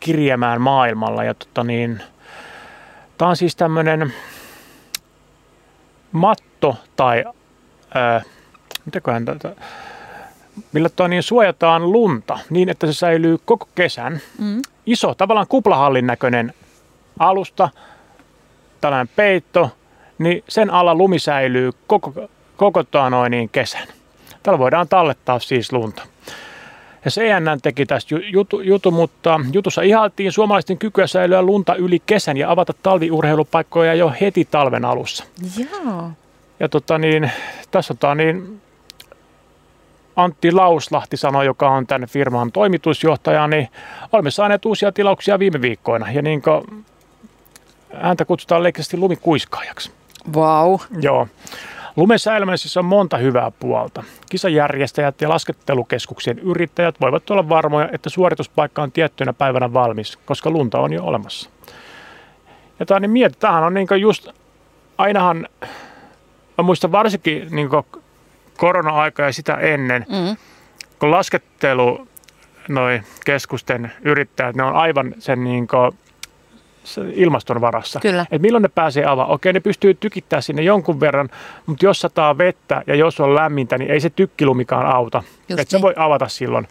kirjemään 0.00 0.60
maailmalla. 0.60 1.24
Ja 1.24 1.34
tota 1.34 1.64
niin, 1.64 2.02
tämä 3.18 3.28
on 3.28 3.36
siis 3.36 3.56
tämmöinen 3.56 4.12
matto 6.12 6.76
tai 6.96 7.24
ää, 7.94 8.22
mitäköhän 8.84 9.24
tätä, 9.24 9.56
millä 10.72 10.88
toi 10.88 11.08
niin 11.08 11.22
suojataan 11.22 11.92
lunta 11.92 12.38
niin, 12.50 12.68
että 12.68 12.86
se 12.86 12.92
säilyy 12.92 13.38
koko 13.44 13.68
kesän. 13.74 14.20
Mm. 14.38 14.62
Iso, 14.86 15.14
tavallaan 15.14 15.46
kuplahallin 15.46 16.06
näköinen 16.06 16.54
alusta, 17.18 17.68
tällainen 18.80 19.10
peitto, 19.16 19.70
niin 20.18 20.44
sen 20.48 20.70
alla 20.70 20.94
lumi 20.94 21.18
säilyy 21.18 21.72
koko, 21.86 22.12
koko 22.56 22.84
noin 23.10 23.30
niin 23.30 23.48
kesän. 23.48 23.88
Tällä 24.42 24.58
voidaan 24.58 24.88
tallettaa 24.88 25.38
siis 25.38 25.72
lunta. 25.72 26.02
Ja 27.06 27.10
CNN 27.10 27.60
teki 27.62 27.86
tästä 27.86 28.14
jutu, 28.32 28.60
jutu, 28.60 28.90
mutta 28.90 29.40
jutussa 29.52 29.82
ihaltiin 29.82 30.32
suomalaisten 30.32 30.78
kykyä 30.78 31.06
säilyä 31.06 31.42
lunta 31.42 31.74
yli 31.74 32.02
kesän 32.06 32.36
ja 32.36 32.50
avata 32.50 32.72
talviurheilupaikkoja 32.82 33.94
jo 33.94 34.12
heti 34.20 34.44
talven 34.50 34.84
alussa. 34.84 35.24
Joo. 35.58 36.10
Ja 36.60 36.68
tota 36.68 36.98
niin, 36.98 37.30
tässä 37.70 37.94
tota 37.94 38.14
niin, 38.14 38.60
Antti 40.16 40.52
Lauslahti 40.52 41.16
sanoi, 41.16 41.46
joka 41.46 41.70
on 41.70 41.86
tämän 41.86 42.08
firman 42.08 42.52
toimitusjohtaja, 42.52 43.46
niin 43.46 43.68
olemme 44.12 44.30
saaneet 44.30 44.64
uusia 44.64 44.92
tilauksia 44.92 45.38
viime 45.38 45.60
viikkoina. 45.62 46.12
Ja 46.12 46.22
niin 46.22 46.42
kuin 46.42 46.84
häntä 47.94 48.24
kutsutaan 48.24 48.62
leikisesti 48.62 48.96
lumikuiskaajaksi. 48.96 49.90
Wow. 50.34 50.80
Joo. 51.00 51.28
Lumen 51.96 52.18
säilymisessä 52.18 52.80
on 52.80 52.86
monta 52.86 53.16
hyvää 53.16 53.50
puolta. 53.50 54.04
Kisajärjestäjät 54.30 55.20
ja 55.20 55.28
laskettelukeskuksien 55.28 56.38
yrittäjät 56.38 57.00
voivat 57.00 57.30
olla 57.30 57.48
varmoja, 57.48 57.88
että 57.92 58.10
suorituspaikka 58.10 58.82
on 58.82 58.92
tiettynä 58.92 59.32
päivänä 59.32 59.72
valmis, 59.72 60.16
koska 60.16 60.50
lunta 60.50 60.80
on 60.80 60.92
jo 60.92 61.04
olemassa. 61.04 61.50
Ja 62.78 62.86
tämä 62.86 63.00
niin 63.00 63.10
mietitään, 63.10 63.64
on 63.64 63.74
niin 63.74 63.86
just, 64.00 64.28
ainahan, 64.98 65.48
mä 66.58 66.62
muistan 66.62 66.92
varsinkin 66.92 67.48
niin 67.50 67.68
korona-aika 68.56 69.22
ja 69.22 69.32
sitä 69.32 69.54
ennen, 69.54 70.06
mm. 70.08 70.36
kun 70.98 71.10
laskettelu, 71.10 72.08
noin 72.68 73.02
keskusten 73.24 73.92
yrittäjät, 74.02 74.56
ne 74.56 74.62
on 74.62 74.74
aivan 74.74 75.14
sen 75.18 75.44
niin 75.44 75.66
ilmaston 77.14 77.60
varassa. 77.60 78.00
Kyllä. 78.00 78.26
Et 78.30 78.42
milloin 78.42 78.62
ne 78.62 78.68
pääsee 78.68 79.04
avaamaan? 79.04 79.34
Okei, 79.34 79.52
ne 79.52 79.60
pystyy 79.60 79.94
tykittämään 79.94 80.42
sinne 80.42 80.62
jonkun 80.62 81.00
verran, 81.00 81.28
mutta 81.66 81.84
jos 81.86 82.00
sataa 82.00 82.38
vettä 82.38 82.82
ja 82.86 82.94
jos 82.94 83.20
on 83.20 83.34
lämmintä, 83.34 83.78
niin 83.78 83.90
ei 83.90 84.00
se 84.00 84.10
tykkilumikaan 84.10 84.86
auta. 84.86 85.22
Just 85.48 85.50
Et 85.50 85.56
niin. 85.56 85.66
se 85.68 85.82
voi 85.82 85.94
avata 85.96 86.28
silloin. 86.28 86.68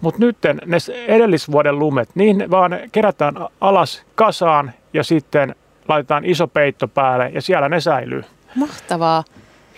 Mutta 0.00 0.20
nyt 0.20 0.36
ne 0.66 0.76
edellisvuoden 1.06 1.78
lumet, 1.78 2.08
niin 2.14 2.50
vaan 2.50 2.78
kerätään 2.92 3.34
alas 3.60 4.02
kasaan 4.14 4.72
ja 4.92 5.04
sitten 5.04 5.54
laitetaan 5.88 6.24
iso 6.24 6.48
peitto 6.48 6.88
päälle 6.88 7.30
ja 7.34 7.42
siellä 7.42 7.68
ne 7.68 7.80
säilyy. 7.80 8.24
Mahtavaa. 8.54 9.24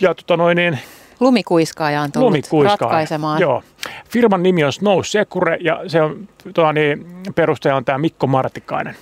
Ja 0.00 0.14
tota 0.14 0.36
noin, 0.36 0.56
niin 0.56 0.78
Lumikuiskaaja 1.20 2.02
on 2.02 2.12
tullut 2.12 2.26
Lumikuiskaaja. 2.26 2.76
ratkaisemaan. 2.80 3.40
Joo. 3.40 3.62
Firman 4.08 4.42
nimi 4.42 4.64
on 4.64 4.72
Snow 4.72 4.98
Secure 5.02 5.56
ja 5.60 5.80
se 5.86 6.02
on, 6.02 6.28
tuo, 6.54 6.72
niin, 6.72 7.06
perustaja 7.34 7.76
on 7.76 7.84
tämä 7.84 7.98
Mikko 7.98 8.26
Martikainen. 8.26 8.96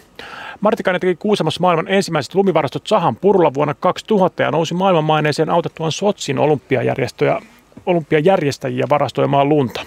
Martikainen 0.61 1.01
teki 1.01 1.17
Kuusamossa 1.17 1.61
maailman 1.61 1.89
ensimmäiset 1.89 2.35
lumivarastot 2.35 2.87
Sahan 2.87 3.17
purulla 3.17 3.55
vuonna 3.55 3.75
2000 3.75 4.43
ja 4.43 4.51
nousi 4.51 4.75
maailmanmaineeseen 4.75 5.51
autettuaan 5.51 5.93
Sotsin 5.93 6.39
olympiajärjestöjä, 6.39 7.41
olympiajärjestäjiä 7.87 8.87
varastoimaan 8.89 9.49
lunta. 9.49 9.81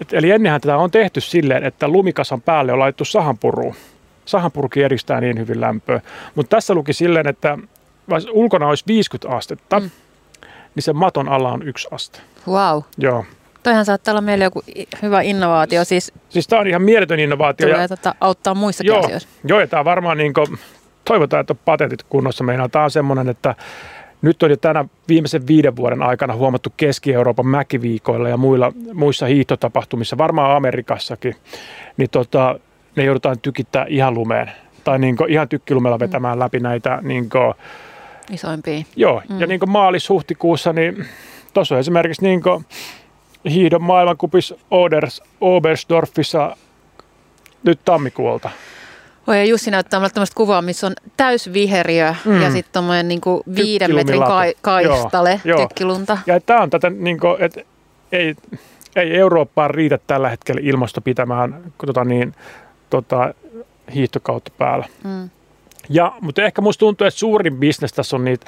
Et, 0.00 0.12
eli 0.12 0.30
ennenhän 0.30 0.60
tätä 0.60 0.76
on 0.76 0.90
tehty 0.90 1.20
silleen, 1.20 1.64
että 1.64 1.88
lumikasan 1.88 2.40
päälle 2.40 2.72
on 2.72 2.78
laitettu 2.78 3.04
sahanpuruun. 3.04 3.74
Sahanpurki 4.24 4.82
edistää 4.82 5.20
niin 5.20 5.38
hyvin 5.38 5.60
lämpöä. 5.60 6.00
Mutta 6.34 6.56
tässä 6.56 6.74
luki 6.74 6.92
silleen, 6.92 7.28
että 7.28 7.58
ulkona 8.32 8.68
olisi 8.68 8.84
50 8.86 9.36
astetta, 9.36 9.80
mm 9.80 9.90
niin 10.74 10.82
se 10.82 10.92
maton 10.92 11.28
alla 11.28 11.52
on 11.52 11.68
yksi 11.68 11.88
aste. 11.90 12.18
Wow. 12.48 12.82
Joo. 12.98 13.24
Toihan 13.62 13.84
saattaa 13.84 14.12
olla 14.12 14.20
meille 14.20 14.44
joku 14.44 14.62
hyvä 15.02 15.20
innovaatio. 15.20 15.84
Siis, 15.84 16.12
siis 16.28 16.48
tämä 16.48 16.60
on 16.60 16.66
ihan 16.66 16.82
mieletön 16.82 17.20
innovaatio. 17.20 17.66
Tulee 17.66 17.82
ja, 17.82 17.88
tota, 17.88 18.14
auttaa 18.20 18.54
muissa 18.54 18.84
joo, 18.84 19.04
asioissa. 19.04 19.28
Joo, 19.44 19.60
ja 19.60 19.66
tämä 19.66 19.84
varmaan 19.84 20.18
niin 20.18 20.34
kuin, 20.34 20.46
toivotaan, 21.04 21.40
että 21.40 21.52
on 21.52 21.58
patentit 21.64 22.02
kunnossa 22.02 22.44
meinaa. 22.44 22.68
Tämä 22.68 22.84
on 22.84 22.90
semmoinen, 22.90 23.28
että 23.28 23.54
nyt 24.22 24.42
on 24.42 24.50
jo 24.50 24.56
tänä 24.56 24.84
viimeisen 25.08 25.46
viiden 25.46 25.76
vuoden 25.76 26.02
aikana 26.02 26.34
huomattu 26.34 26.72
Keski-Euroopan 26.76 27.46
mäkiviikoilla 27.46 28.28
ja 28.28 28.36
muilla, 28.36 28.72
muissa 28.94 29.26
hiihtotapahtumissa, 29.26 30.18
varmaan 30.18 30.56
Amerikassakin, 30.56 31.36
niin 31.96 32.10
tota, 32.10 32.58
ne 32.96 33.04
joudutaan 33.04 33.38
tykittää 33.40 33.86
ihan 33.88 34.14
lumeen. 34.14 34.52
Tai 34.84 34.98
niin 34.98 35.16
kuin, 35.16 35.30
ihan 35.30 35.48
tykkilumella 35.48 35.98
vetämään 35.98 36.38
mm. 36.38 36.40
läpi 36.40 36.60
näitä 36.60 36.98
niin 37.02 37.30
kuin, 37.30 37.54
isoimpia. 38.32 38.82
Joo, 38.96 39.22
mm. 39.28 39.40
ja 39.40 39.46
niin 39.46 39.60
kuin 39.60 39.70
maalis-huhtikuussa, 39.70 40.72
niin 40.72 41.06
tuossa 41.54 41.74
on 41.74 41.78
esimerkiksi 41.78 42.22
niin 42.22 42.42
kuin 42.42 42.64
hiihdon 43.50 43.82
maailmankupissa 43.82 44.54
Oders, 44.70 45.22
Oberstdorfissa 45.40 46.56
nyt 47.62 47.80
tammikuulta. 47.84 48.50
Oi, 49.26 49.38
ja 49.38 49.44
Jussi 49.44 49.70
näyttää 49.70 50.00
mulle 50.00 50.10
tämmöistä 50.10 50.36
kuvaa, 50.36 50.62
missä 50.62 50.86
on 50.86 50.92
täysviheriö 51.16 52.14
mm. 52.24 52.42
ja 52.42 52.50
sitten 52.50 52.72
tuommoinen 52.72 53.08
niin 53.08 53.20
viiden 53.56 53.94
metrin 53.94 54.20
ka- 54.20 54.52
kaistale, 54.60 55.40
joo, 55.44 55.58
tykkilunta. 55.60 56.18
Ja 56.26 56.40
tämä 56.40 56.60
on 56.60 56.70
tätä, 56.70 56.90
niin 56.90 57.20
kuin, 57.20 57.42
että 57.42 57.60
ei, 58.12 58.34
ei 58.96 59.16
Eurooppaan 59.16 59.70
riitä 59.70 59.98
tällä 60.06 60.28
hetkellä 60.28 60.60
ilmasto 60.64 61.00
pitämään 61.00 61.72
tota 61.86 62.04
niin, 62.04 62.34
tota, 62.90 63.34
hiihtokautta 63.94 64.52
päällä. 64.58 64.86
Mm. 65.04 65.30
Ja, 65.88 66.12
mutta 66.20 66.42
ehkä 66.42 66.62
musta 66.62 66.80
tuntuu, 66.80 67.06
että 67.06 67.20
suurin 67.20 67.56
bisnes 67.56 67.92
tässä 67.92 68.16
on 68.16 68.24
niitä 68.24 68.46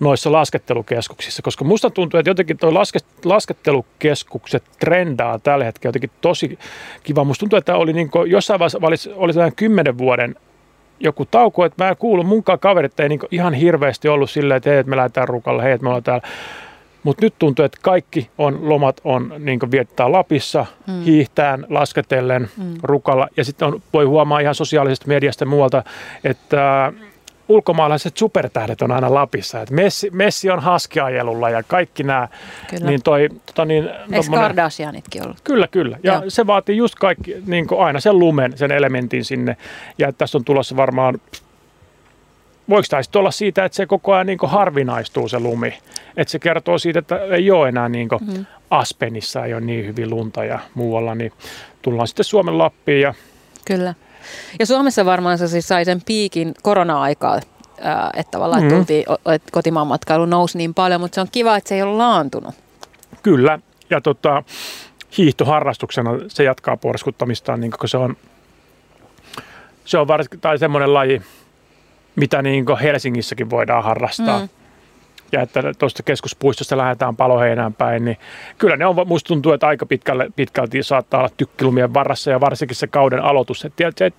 noissa 0.00 0.32
laskettelukeskuksissa, 0.32 1.42
koska 1.42 1.64
musta 1.64 1.90
tuntuu, 1.90 2.20
että 2.20 2.30
jotenkin 2.30 2.58
tuo 2.58 2.74
laske, 2.74 2.98
laskettelukeskukset 3.24 4.64
trendaa 4.78 5.38
tällä 5.38 5.64
hetkellä 5.64 5.88
jotenkin 5.88 6.10
tosi 6.20 6.58
kiva. 7.02 7.24
Musta 7.24 7.40
tuntuu, 7.40 7.56
että 7.56 7.76
oli 7.76 7.92
niin 7.92 8.10
kuin, 8.10 8.30
jossain 8.30 8.60
vaiheessa 8.60 9.08
oli, 9.12 9.16
oli 9.16 9.32
sellainen 9.32 9.56
kymmenen 9.56 9.98
vuoden 9.98 10.36
joku 11.00 11.24
tauko, 11.24 11.64
että 11.64 11.84
mä 11.84 11.94
kuulun 11.94 12.26
munkaan 12.26 12.58
kaverit 12.58 13.00
ei 13.00 13.08
niin 13.08 13.20
ihan 13.30 13.54
hirveästi 13.54 14.08
ollut 14.08 14.30
silleen, 14.30 14.56
että 14.56 14.70
hei, 14.70 14.78
että 14.78 14.90
me 14.90 14.96
lähdetään 14.96 15.28
rukalle, 15.28 15.62
hei, 15.62 15.72
että 15.72 15.82
me 15.82 15.88
ollaan 15.88 16.02
täällä 16.02 16.28
mutta 17.06 17.26
nyt 17.26 17.34
tuntuu, 17.38 17.64
että 17.64 17.78
kaikki 17.82 18.30
on, 18.38 18.68
lomat 18.68 19.00
on 19.04 19.34
niin 19.38 19.60
viettää 19.70 20.12
Lapissa, 20.12 20.66
mm. 20.86 21.02
hiihtään, 21.02 21.66
lasketellen, 21.68 22.50
mm. 22.56 22.74
rukalla. 22.82 23.28
Ja 23.36 23.44
sitten 23.44 23.68
on, 23.68 23.82
voi 23.92 24.04
huomaa 24.04 24.40
ihan 24.40 24.54
sosiaalisesta 24.54 25.08
mediasta 25.08 25.44
ja 25.44 25.48
muualta, 25.48 25.84
että 26.24 26.92
ulkomaalaiset 27.48 28.16
supertähdet 28.16 28.82
on 28.82 28.90
aina 28.90 29.14
Lapissa. 29.14 29.60
Et 29.60 29.70
Messi, 29.70 30.10
Messi 30.10 30.50
on 30.50 30.60
haskiajelulla 30.60 31.50
ja 31.50 31.62
kaikki 31.62 32.02
nämä. 32.02 32.28
Kyllä. 32.70 32.86
Niin 32.86 33.02
toi, 33.02 33.28
tota 33.46 33.64
niin, 33.64 33.88
Eikö 34.12 34.30
Kardashianitkin 34.30 35.22
ollut? 35.22 35.40
Kyllä, 35.44 35.68
kyllä. 35.68 35.98
Ja 36.02 36.12
Joo. 36.12 36.22
se 36.28 36.46
vaatii 36.46 36.76
just 36.76 36.94
kaikki, 36.94 37.36
niin 37.46 37.66
aina 37.78 38.00
sen 38.00 38.18
lumen, 38.18 38.58
sen 38.58 38.72
elementin 38.72 39.24
sinne. 39.24 39.56
Ja 39.98 40.12
tässä 40.12 40.38
on 40.38 40.44
tulossa 40.44 40.76
varmaan 40.76 41.20
voiko 42.68 42.86
tämä 42.90 43.02
olla 43.14 43.30
siitä, 43.30 43.64
että 43.64 43.76
se 43.76 43.86
koko 43.86 44.12
ajan 44.12 44.26
niin 44.26 44.38
harvinaistuu 44.42 45.28
se 45.28 45.38
lumi? 45.38 45.78
Että 46.16 46.32
se 46.32 46.38
kertoo 46.38 46.78
siitä, 46.78 46.98
että 46.98 47.18
ei 47.24 47.50
ole 47.50 47.68
enää 47.68 47.88
niin 47.88 48.08
mm. 48.20 48.46
Aspenissa 48.70 49.44
ei 49.44 49.54
ole 49.54 49.60
niin 49.60 49.86
hyvin 49.86 50.10
lunta 50.10 50.44
ja 50.44 50.58
muualla, 50.74 51.14
niin 51.14 51.32
tullaan 51.82 52.08
sitten 52.08 52.24
Suomen 52.24 52.58
Lappiin. 52.58 53.00
Ja... 53.00 53.14
Kyllä. 53.64 53.94
Ja 54.58 54.66
Suomessa 54.66 55.04
varmaan 55.04 55.38
se 55.38 55.48
siis 55.48 55.68
sai 55.68 55.84
sen 55.84 56.02
piikin 56.06 56.54
korona-aikaa, 56.62 57.36
että 57.36 58.30
tavallaan 58.30 58.62
mm-hmm. 58.62 58.76
tultiin, 58.76 59.04
että 59.34 59.48
kotimaan 59.52 59.86
matkailu 59.86 60.26
nousi 60.26 60.58
niin 60.58 60.74
paljon, 60.74 61.00
mutta 61.00 61.14
se 61.14 61.20
on 61.20 61.28
kiva, 61.32 61.56
että 61.56 61.68
se 61.68 61.74
ei 61.74 61.82
ole 61.82 61.96
laantunut. 61.96 62.54
Kyllä, 63.22 63.58
ja 63.90 64.00
tota, 64.00 64.42
hiihtoharrastuksena 65.18 66.10
se 66.28 66.44
jatkaa 66.44 66.76
porskuttamistaan, 66.76 67.60
niin 67.60 67.72
kun 67.80 67.88
se 67.88 67.96
on, 67.96 68.16
se 69.84 69.98
on 69.98 70.08
varsinkin, 70.08 70.40
tai 70.40 70.58
semmoinen 70.58 70.94
laji, 70.94 71.22
mitä 72.16 72.42
niin 72.42 72.64
Helsingissäkin 72.82 73.50
voidaan 73.50 73.84
harrastaa. 73.84 74.38
Mm. 74.38 74.48
Ja 75.32 75.42
että 75.42 75.62
tuosta 75.78 76.02
keskuspuistosta 76.02 76.76
lähdetään 76.76 77.16
paloheinään 77.16 77.74
päin, 77.74 78.04
niin 78.04 78.16
kyllä 78.58 78.76
ne 78.76 78.86
on, 78.86 79.08
musta 79.08 79.28
tuntuu, 79.28 79.52
että 79.52 79.66
aika 79.66 79.86
pitkälle, 79.86 80.30
pitkälti 80.36 80.82
saattaa 80.82 81.20
olla 81.20 81.30
tykkilumien 81.36 81.94
varassa 81.94 82.30
ja 82.30 82.40
varsinkin 82.40 82.76
se 82.76 82.86
kauden 82.86 83.22
aloitus. 83.22 83.64
Että 83.64 83.92
se, 83.96 84.12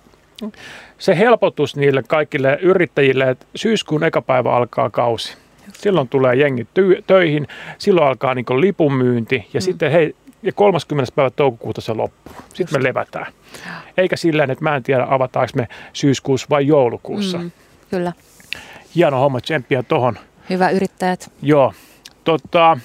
se 0.98 1.18
helpotus 1.18 1.76
niille 1.76 2.02
kaikille 2.02 2.58
yrittäjille, 2.62 3.30
että 3.30 3.46
syyskuun 3.56 4.04
eka 4.04 4.22
päivä 4.22 4.52
alkaa 4.52 4.90
kausi. 4.90 5.36
Silloin 5.72 6.08
tulee 6.08 6.34
jengi 6.34 6.62
ty- 6.62 7.02
töihin, 7.06 7.46
silloin 7.78 8.08
alkaa 8.08 8.34
niin 8.34 8.46
lipun 8.60 8.94
myynti 8.94 9.48
ja 9.54 9.60
mm. 9.60 9.62
sitten 9.62 9.92
hei, 9.92 10.14
ja 10.42 10.52
30. 10.52 11.12
päivä 11.14 11.30
toukokuuta 11.30 11.80
se 11.80 11.92
loppuu. 11.92 12.34
Sitten 12.34 12.64
Just. 12.64 12.72
me 12.72 12.82
levätään. 12.82 13.32
Eikä 13.96 14.16
sillä 14.16 14.44
että 14.44 14.64
mä 14.64 14.76
en 14.76 14.82
tiedä 14.82 15.06
avataanko 15.08 15.52
me 15.54 15.68
syyskuussa 15.92 16.46
vai 16.50 16.66
joulukuussa. 16.66 17.38
Mm. 17.38 17.50
Kyllä. 17.90 18.12
Hieno 18.94 19.20
homma, 19.20 19.40
tsemppiä 19.40 19.82
tohon. 19.82 20.18
Hyvä 20.50 20.70
yrittäjät. 20.70 21.32
Joo. 21.42 21.72
Tota, 22.24 22.78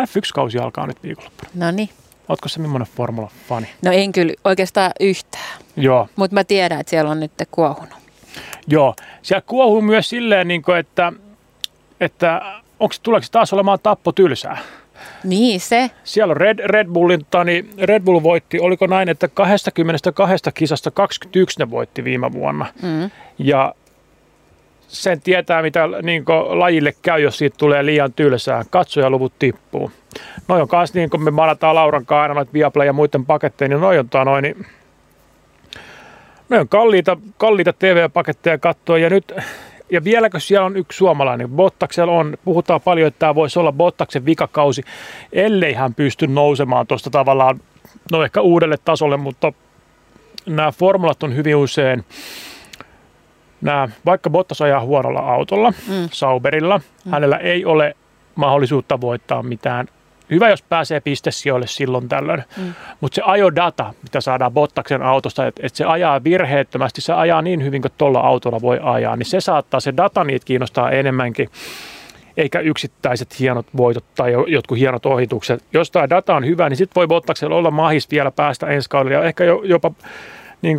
F1-kausi 0.00 0.58
alkaa 0.58 0.86
nyt 0.86 1.02
viikonloppuna. 1.02 1.50
No 1.54 1.70
niin. 1.70 1.90
Ootko 2.28 2.48
se 2.48 2.60
millainen 2.60 2.88
formula-fani? 2.96 3.66
No 3.82 3.92
en 3.92 4.12
kyllä 4.12 4.32
oikeastaan 4.44 4.90
yhtään. 5.00 5.60
Joo. 5.76 6.08
Mutta 6.16 6.34
mä 6.34 6.44
tiedän, 6.44 6.80
että 6.80 6.90
siellä 6.90 7.10
on 7.10 7.20
nyt 7.20 7.32
kuohunut. 7.50 7.94
Joo. 8.66 8.94
Siellä 9.22 9.42
kuohuu 9.46 9.80
myös 9.80 10.08
silleen, 10.08 10.48
niin 10.48 10.62
kuin, 10.62 10.78
että, 10.78 11.12
että 12.00 12.42
onko, 12.80 12.94
tuleeko 13.02 13.26
taas 13.30 13.52
olemaan 13.52 13.78
tappo 13.82 14.12
tylsää? 14.12 14.58
Niin 15.24 15.60
se. 15.60 15.90
Siellä 16.04 16.30
on 16.30 16.36
Red, 16.36 16.58
Red 16.64 16.88
Bullin, 16.88 17.26
tani, 17.30 17.64
Red 17.82 18.02
Bull 18.02 18.22
voitti, 18.22 18.60
oliko 18.60 18.86
näin, 18.86 19.08
että 19.08 19.28
22 19.28 20.50
kisasta 20.54 20.90
21 20.90 21.58
ne 21.58 21.70
voitti 21.70 22.04
viime 22.04 22.32
vuonna. 22.32 22.66
Mm. 22.82 23.10
Ja 23.38 23.74
sen 24.88 25.20
tietää, 25.20 25.62
mitä 25.62 25.88
niin 26.02 26.24
lajille 26.48 26.94
käy, 27.02 27.20
jos 27.20 27.38
siitä 27.38 27.56
tulee 27.58 27.86
liian 27.86 28.12
tylsää. 28.12 28.64
Katsojaluvut 28.70 29.32
tippuu. 29.38 29.90
Noin 30.48 30.62
on 30.62 30.68
kanssa 30.68 30.98
niin 30.98 31.10
kuin 31.10 31.22
me 31.22 31.30
marataan 31.30 31.74
Lauran 31.74 32.06
kanssa 32.06 32.38
aina 32.38 32.52
Viaplay 32.52 32.86
ja 32.86 32.92
muiden 32.92 33.26
paketteja, 33.26 33.68
niin 33.68 33.80
noin 33.80 33.98
on, 33.98 34.26
noin, 34.26 34.42
niin 34.42 34.66
ne 36.48 36.60
on 36.60 36.68
kalliita, 36.68 37.16
kalliita 37.36 37.72
TV-paketteja 37.72 38.58
katsoa 38.58 38.98
ja 38.98 39.10
nyt 39.10 39.34
ja 39.90 40.04
vieläkö 40.04 40.40
siellä 40.40 40.66
on 40.66 40.76
yksi 40.76 40.96
suomalainen, 40.96 41.48
Bottaksella 41.48 42.12
on, 42.12 42.38
puhutaan 42.44 42.80
paljon, 42.80 43.08
että 43.08 43.18
tämä 43.18 43.34
voisi 43.34 43.58
olla 43.58 43.72
Bottaksen 43.72 44.24
vikakausi, 44.24 44.82
ellei 45.32 45.72
hän 45.72 45.94
pysty 45.94 46.26
nousemaan 46.26 46.86
tuosta 46.86 47.10
tavallaan, 47.10 47.60
no 48.12 48.24
ehkä 48.24 48.40
uudelle 48.40 48.76
tasolle, 48.84 49.16
mutta 49.16 49.52
nämä 50.46 50.72
formulat 50.72 51.22
on 51.22 51.36
hyvin 51.36 51.56
usein, 51.56 52.04
nämä, 53.60 53.88
vaikka 54.06 54.30
Bottas 54.30 54.62
ajaa 54.62 54.80
huonolla 54.80 55.20
autolla, 55.20 55.70
mm. 55.70 56.08
Sauberilla, 56.12 56.78
mm. 56.78 57.10
hänellä 57.10 57.36
ei 57.36 57.64
ole 57.64 57.96
mahdollisuutta 58.34 59.00
voittaa 59.00 59.42
mitään 59.42 59.88
hyvä, 60.30 60.50
jos 60.50 60.62
pääsee 60.62 61.00
pistesijoille 61.00 61.66
silloin 61.66 62.08
tällöin. 62.08 62.44
Mm. 62.56 62.74
Mutta 63.00 63.14
se 63.14 63.22
ajodata, 63.24 63.94
mitä 64.02 64.20
saadaan 64.20 64.52
Bottaksen 64.52 65.02
autosta, 65.02 65.46
että 65.46 65.66
et 65.66 65.74
se 65.74 65.84
ajaa 65.84 66.24
virheettömästi, 66.24 67.00
se 67.00 67.12
ajaa 67.12 67.42
niin 67.42 67.64
hyvin 67.64 67.82
kuin 67.82 67.92
tuolla 67.98 68.20
autolla 68.20 68.60
voi 68.60 68.78
ajaa, 68.82 69.16
niin 69.16 69.26
se 69.26 69.40
saattaa, 69.40 69.80
se 69.80 69.94
data 69.96 70.24
niitä 70.24 70.44
kiinnostaa 70.44 70.90
enemmänkin 70.90 71.48
eikä 72.36 72.60
yksittäiset 72.60 73.40
hienot 73.40 73.66
voitot 73.76 74.04
tai 74.14 74.32
jotkut 74.46 74.78
hienot 74.78 75.06
ohitukset. 75.06 75.64
Jos 75.72 75.90
tämä 75.90 76.10
data 76.10 76.36
on 76.36 76.46
hyvä, 76.46 76.68
niin 76.68 76.76
sitten 76.76 76.94
voi 76.94 77.06
Bottaksella 77.06 77.56
olla 77.56 77.70
mahis 77.70 78.10
vielä 78.10 78.30
päästä 78.30 78.66
ensi 78.66 78.90
kaudella 78.90 79.18
ja 79.18 79.24
ehkä 79.24 79.44
jopa 79.44 79.92
niin 80.62 80.78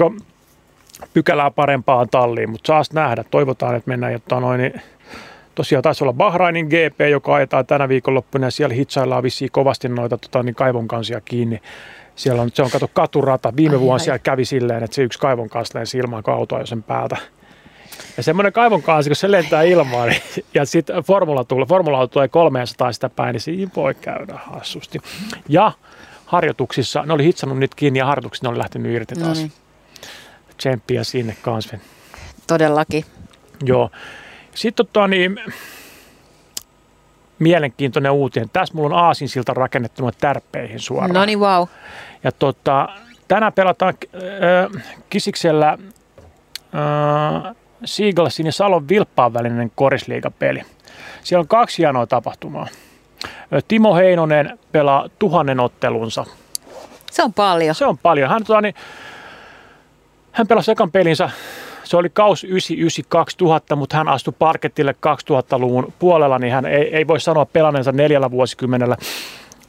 pykälää 1.13 1.51
parempaan 1.51 2.09
talliin, 2.09 2.49
mutta 2.49 2.67
saa 2.67 2.81
nähdä. 2.93 3.23
Toivotaan, 3.31 3.75
että 3.75 3.89
mennään 3.89 4.13
jotain 4.13 4.41
noin, 4.41 4.61
niin 4.61 4.81
tosiaan 5.57 5.83
taisi 5.83 6.03
olla 6.03 6.13
Bahrainin 6.13 6.65
GP, 6.65 6.99
joka 7.11 7.35
ajetaan 7.35 7.65
tänä 7.65 7.89
viikonloppuna 7.89 8.47
ja 8.47 8.51
siellä 8.51 8.75
hitsaillaan 8.75 9.23
vissiin 9.23 9.51
kovasti 9.51 9.89
noita 9.89 10.17
tota, 10.17 10.43
niin 10.43 10.55
kaivonkansia 10.55 11.21
kiinni. 11.21 11.61
Siellä 12.15 12.41
on, 12.41 12.49
se 12.53 12.63
on 12.63 12.69
kato 12.69 12.87
katurata. 12.93 13.53
Viime 13.55 13.79
vuonna 13.79 14.03
siellä 14.03 14.19
kävi 14.19 14.45
silleen, 14.45 14.83
että 14.83 14.95
se 14.95 15.03
yksi 15.03 15.19
kaivon 15.19 15.49
kanssa 15.49 15.79
lensi 15.79 15.97
ilmaan, 15.97 16.23
kun 16.23 16.33
auto 16.33 16.65
sen 16.65 16.83
päältä. 16.83 17.17
Ja 18.17 18.23
semmoinen 18.23 18.53
kaivon 18.53 18.83
kanssa, 18.83 19.09
kun 19.09 19.15
se 19.15 19.31
lentää 19.31 19.63
ilmaan, 19.63 20.09
niin, 20.09 20.21
ja 20.53 20.65
sitten 20.65 21.03
formula 21.03 21.43
tulee, 21.43 21.65
formula 21.65 22.07
tulee 22.07 22.27
300 22.27 22.91
sitä 22.91 23.09
päin, 23.09 23.33
niin 23.33 23.41
siinä 23.41 23.71
voi 23.75 23.95
käydä 23.95 24.33
hassusti. 24.45 24.99
Ja 25.49 25.71
harjoituksissa, 26.25 27.03
ne 27.05 27.13
oli 27.13 27.23
hitsannut 27.23 27.59
nyt 27.59 27.75
kiinni 27.75 27.99
ja 27.99 28.05
harjoituksissa 28.05 28.47
ne 28.47 28.49
oli 28.49 28.57
lähtenyt 28.57 28.95
irti 28.95 29.15
taas. 29.15 29.37
No 29.37 29.43
niin. 29.43 29.51
Tsemppiä 30.57 31.03
sinne 31.03 31.37
kanssa. 31.41 31.77
Todellakin. 32.47 33.05
Joo. 33.63 33.89
Sitten 34.57 34.85
tota, 34.85 35.07
niin, 35.07 35.39
mielenkiintoinen 37.39 38.11
uutinen. 38.11 38.49
Tässä 38.53 38.73
mulla 38.73 38.95
on 38.95 39.03
aasinsilta 39.03 39.53
rakennettu 39.53 40.09
tärppeihin 40.21 40.79
suoraan. 40.79 41.13
No 41.13 41.25
niin, 41.25 41.39
wow. 41.39 41.67
Ja 42.23 42.31
tota, 42.31 42.89
tänään 43.27 43.53
pelataan 43.53 43.93
äh, 44.15 44.83
Kisiksellä 45.09 45.69
äh, 45.69 47.55
Seagalsin 47.85 48.45
ja 48.45 48.51
Salon 48.51 48.89
Vilppaan 48.89 49.33
välinen 49.33 49.71
korisliigapeli. 49.75 50.61
Siellä 51.23 51.41
on 51.41 51.47
kaksi 51.47 51.77
hienoa 51.77 52.07
tapahtumaa. 52.07 52.67
Timo 53.67 53.95
Heinonen 53.95 54.59
pelaa 54.71 55.09
tuhannen 55.19 55.59
ottelunsa. 55.59 56.25
Se 57.11 57.23
on 57.23 57.33
paljon. 57.33 57.75
Se 57.75 57.85
on 57.85 57.97
paljon. 57.97 58.29
Hän, 58.29 58.43
tota, 58.43 58.61
niin, 58.61 58.75
hän 60.31 60.47
pelasi 60.47 60.71
ekan 60.71 60.91
pelinsä 60.91 61.29
se 61.89 61.97
oli 61.97 62.09
kaus 62.09 62.45
99-2000, 63.73 63.75
mutta 63.75 63.97
hän 63.97 64.07
astui 64.07 64.33
parketille 64.39 64.95
2000-luvun 65.31 65.93
puolella, 65.99 66.39
niin 66.39 66.53
hän 66.53 66.65
ei, 66.65 66.95
ei 66.95 67.07
voi 67.07 67.19
sanoa 67.19 67.45
pelanneensa 67.45 67.91
neljällä 67.91 68.31
vuosikymmenellä, 68.31 68.97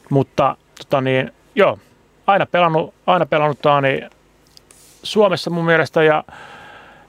mutta 0.09 0.57
tota 0.77 1.01
niin, 1.01 1.31
joo, 1.55 1.79
aina 2.27 2.45
pelannut, 2.45 2.93
aina 3.07 3.25
pelannut 3.25 3.59
niin 3.81 4.09
Suomessa 5.03 5.49
mun 5.49 5.65
mielestä 5.65 6.03
ja 6.03 6.23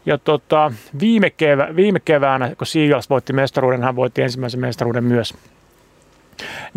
ja 0.07 0.19
tota, 0.19 0.73
viime, 1.01 1.31
kevä, 1.31 1.69
viime 1.77 2.01
keväänä, 2.01 2.55
kun 2.55 2.67
Seagulls 2.67 3.11
voitti 3.11 3.33
mestaruuden, 3.33 3.83
hän 3.83 3.97
voitti 3.97 4.23
ensimmäisen 4.23 4.61
mestaruuden 4.61 5.05
myös. 5.05 5.35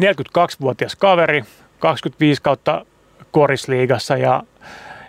42-vuotias 0.02 0.96
kaveri, 0.96 1.44
25 1.80 2.42
kautta 2.42 2.86
korisliigassa 3.32 4.18
ja, 4.18 4.44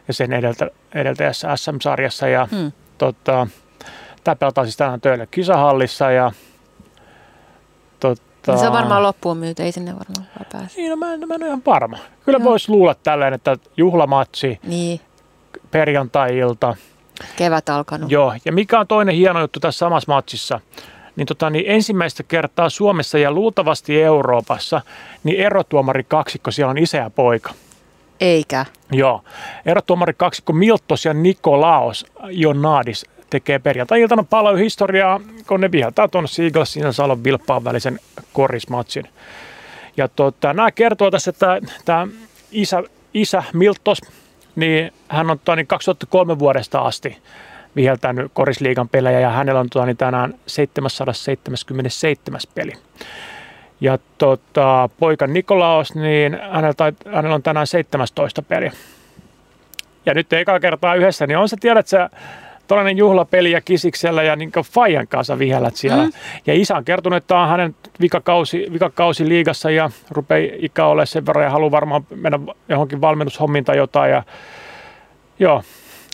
ja 0.08 0.14
sen 0.14 0.32
edeltä, 0.32 0.70
edeltäjässä 0.94 1.56
SM-sarjassa. 1.56 2.28
Ja 2.28 2.48
hmm 2.50 2.72
tota, 2.98 3.46
tämä 4.24 4.36
pelataan 4.36 4.66
siis 4.66 4.76
tänään 4.76 5.00
töille 5.00 5.26
kisahallissa 5.26 6.10
ja 6.10 6.32
tota, 8.00 8.52
no 8.52 8.58
se 8.58 8.66
on 8.66 8.72
varmaan 8.72 9.02
loppuun 9.02 9.36
myyty, 9.36 9.62
ei 9.62 9.72
sinne 9.72 9.92
varmaan 9.92 10.46
pääse. 10.52 10.76
Niin, 10.76 10.90
no 10.90 10.96
mä, 10.96 11.14
en, 11.14 11.28
mä 11.28 11.34
en 11.34 11.42
ole 11.42 11.46
ihan 11.46 11.62
varma. 11.66 11.98
Kyllä 12.24 12.44
voisi 12.44 12.70
luulla 12.70 12.94
tälleen, 12.94 13.34
että 13.34 13.56
juhlamatsi, 13.76 14.58
niin. 14.62 15.00
perjantai-ilta. 15.70 16.76
Kevät 17.36 17.68
alkanut. 17.68 18.10
Joo, 18.10 18.34
ja 18.44 18.52
mikä 18.52 18.80
on 18.80 18.86
toinen 18.86 19.14
hieno 19.14 19.40
juttu 19.40 19.60
tässä 19.60 19.78
samassa 19.78 20.12
matsissa, 20.12 20.60
niin, 21.16 21.26
tota, 21.26 21.50
niin 21.50 21.64
ensimmäistä 21.68 22.22
kertaa 22.22 22.70
Suomessa 22.70 23.18
ja 23.18 23.32
luultavasti 23.32 24.02
Euroopassa, 24.02 24.80
niin 25.24 25.40
erotuomari 25.40 26.04
kaksikko, 26.04 26.50
siellä 26.50 26.70
on 26.70 26.78
isä 26.78 26.98
ja 26.98 27.10
poika. 27.10 27.54
Eikä. 28.20 28.66
Joo. 28.92 29.24
Erotuomari 29.66 30.12
kaksikko 30.16 30.52
Miltos 30.52 31.04
ja 31.04 31.14
Nikolaos 31.14 32.06
Jonadis 32.30 33.06
tekee 33.30 33.58
perjantai-iltana 33.58 34.24
paljon 34.30 34.58
historiaa, 34.58 35.20
kun 35.46 35.60
ne 35.60 35.72
viheltää 35.72 36.08
tuon 36.08 36.28
Seagulls 36.28 36.76
ja 36.76 36.92
Salon 36.92 37.24
Vilppaan 37.24 37.64
välisen 37.64 38.00
korismatsin. 38.32 39.08
Ja 39.96 40.08
tota, 40.08 40.52
nämä 40.52 40.70
kertoo 40.70 41.10
tässä, 41.10 41.30
että 41.30 41.60
tämä 41.84 42.06
isä, 42.52 42.82
isä 43.14 43.42
Miltos, 43.52 44.00
niin 44.56 44.92
hän 45.08 45.30
on 45.30 45.38
tota, 45.38 45.56
niin 45.56 45.66
2003 45.66 46.38
vuodesta 46.38 46.78
asti 46.78 47.18
viheltänyt 47.76 48.32
korisliigan 48.34 48.88
pelejä 48.88 49.20
ja 49.20 49.30
hänellä 49.30 49.60
on 49.60 49.70
tota, 49.70 49.86
niin 49.86 49.96
tänään 49.96 50.34
777 50.46 52.40
peli. 52.54 52.72
Ja 53.80 53.98
tota, 54.18 54.88
poika 54.98 55.26
Nikolaos, 55.26 55.94
niin 55.94 56.38
hänellä, 56.50 56.92
hänellä 57.12 57.34
on 57.34 57.42
tänään 57.42 57.66
17 57.66 58.42
peliä. 58.42 58.72
Ja 60.06 60.14
nyt 60.14 60.32
eka 60.32 60.60
kertaa 60.60 60.94
yhdessä, 60.94 61.26
niin 61.26 61.38
on 61.38 61.48
se, 61.48 61.56
tiedät 61.60 61.86
sä, 61.86 62.10
tällainen 62.66 62.96
juhlapeli 62.96 63.50
ja 63.50 63.60
kisiksellä 63.60 64.22
ja 64.22 64.36
niin 64.36 64.52
Fajan 64.72 65.08
kanssa 65.08 65.38
vihellät 65.38 65.76
siellä. 65.76 66.04
Mm. 66.04 66.12
Ja 66.46 66.54
isä 66.54 66.76
on 66.76 66.84
kertonut, 66.84 67.16
että 67.16 67.28
tämä 67.28 67.42
on 67.42 67.48
hänen 67.48 67.76
vikakausi, 68.00 68.66
vikakausi 68.72 69.28
liigassa 69.28 69.70
ja 69.70 69.90
rupeaa 70.10 70.54
ikä 70.58 70.86
ole 70.86 71.06
sen 71.06 71.26
verran 71.26 71.44
ja 71.44 71.50
haluaa 71.50 71.70
varmaan 71.70 72.06
mennä 72.14 72.38
johonkin 72.68 73.00
valmennushommiin 73.00 73.64
tai 73.64 73.76
jotain. 73.76 74.10
Ja, 74.10 74.22
joo, 75.38 75.62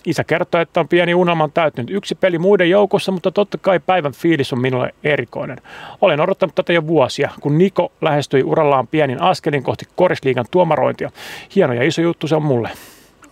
Isä 0.07 0.25
kertoo, 0.25 0.61
että 0.61 0.81
on 0.81 0.89
pieni 0.89 1.15
unelma 1.15 1.49
täyttynyt. 1.49 1.91
Yksi 1.91 2.15
peli 2.15 2.39
muiden 2.39 2.71
joukossa, 2.71 3.13
mutta 3.13 3.31
totta 3.31 3.59
kai 3.59 3.81
päivän 3.81 4.13
fiilis 4.13 4.53
on 4.53 4.61
minulle 4.61 4.95
erikoinen. 5.05 5.59
Olen 6.01 6.21
odottanut 6.21 6.55
tätä 6.55 6.73
jo 6.73 6.87
vuosia, 6.87 7.31
kun 7.41 7.59
Niko 7.59 7.93
lähestyi 8.01 8.43
urallaan 8.43 8.87
pienin 8.87 9.23
askelin 9.23 9.63
kohti 9.63 9.85
Korisliigan 9.97 10.45
tuomarointia. 10.51 11.11
Hieno 11.55 11.73
ja 11.73 11.85
iso 11.85 12.03
juttu 12.03 12.27
se 12.27 12.37
on 12.37 12.43
mulle. 12.43 12.71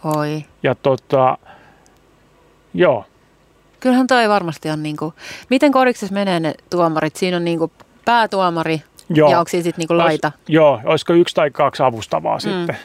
Oi. 0.05 0.45
Ja 0.63 0.75
tota, 0.75 1.39
joo. 2.75 3.05
Kyllähän 3.81 4.07
toi 4.07 4.29
varmasti 4.29 4.71
on 4.71 4.83
niinku, 4.83 5.15
miten 5.51 5.73
koriksessa 5.73 6.15
menee 6.15 6.41
ne 6.41 6.55
tuomarit? 6.71 7.17
Siinä 7.17 7.37
on 7.37 7.45
niinku 7.45 7.73
päätuomari 8.05 8.83
joo. 9.11 9.31
ja 9.31 9.39
onko 9.39 9.49
siinä 9.49 9.65
sitten 9.65 9.79
niinku 9.79 9.97
laita? 9.97 10.33
Ois, 10.35 10.45
joo, 10.49 10.81
olisiko 10.85 11.13
yksi 11.13 11.35
tai 11.35 11.51
kaksi 11.51 11.83
avustavaa 11.83 12.37
mm. 12.37 12.41
sitten. 12.41 12.77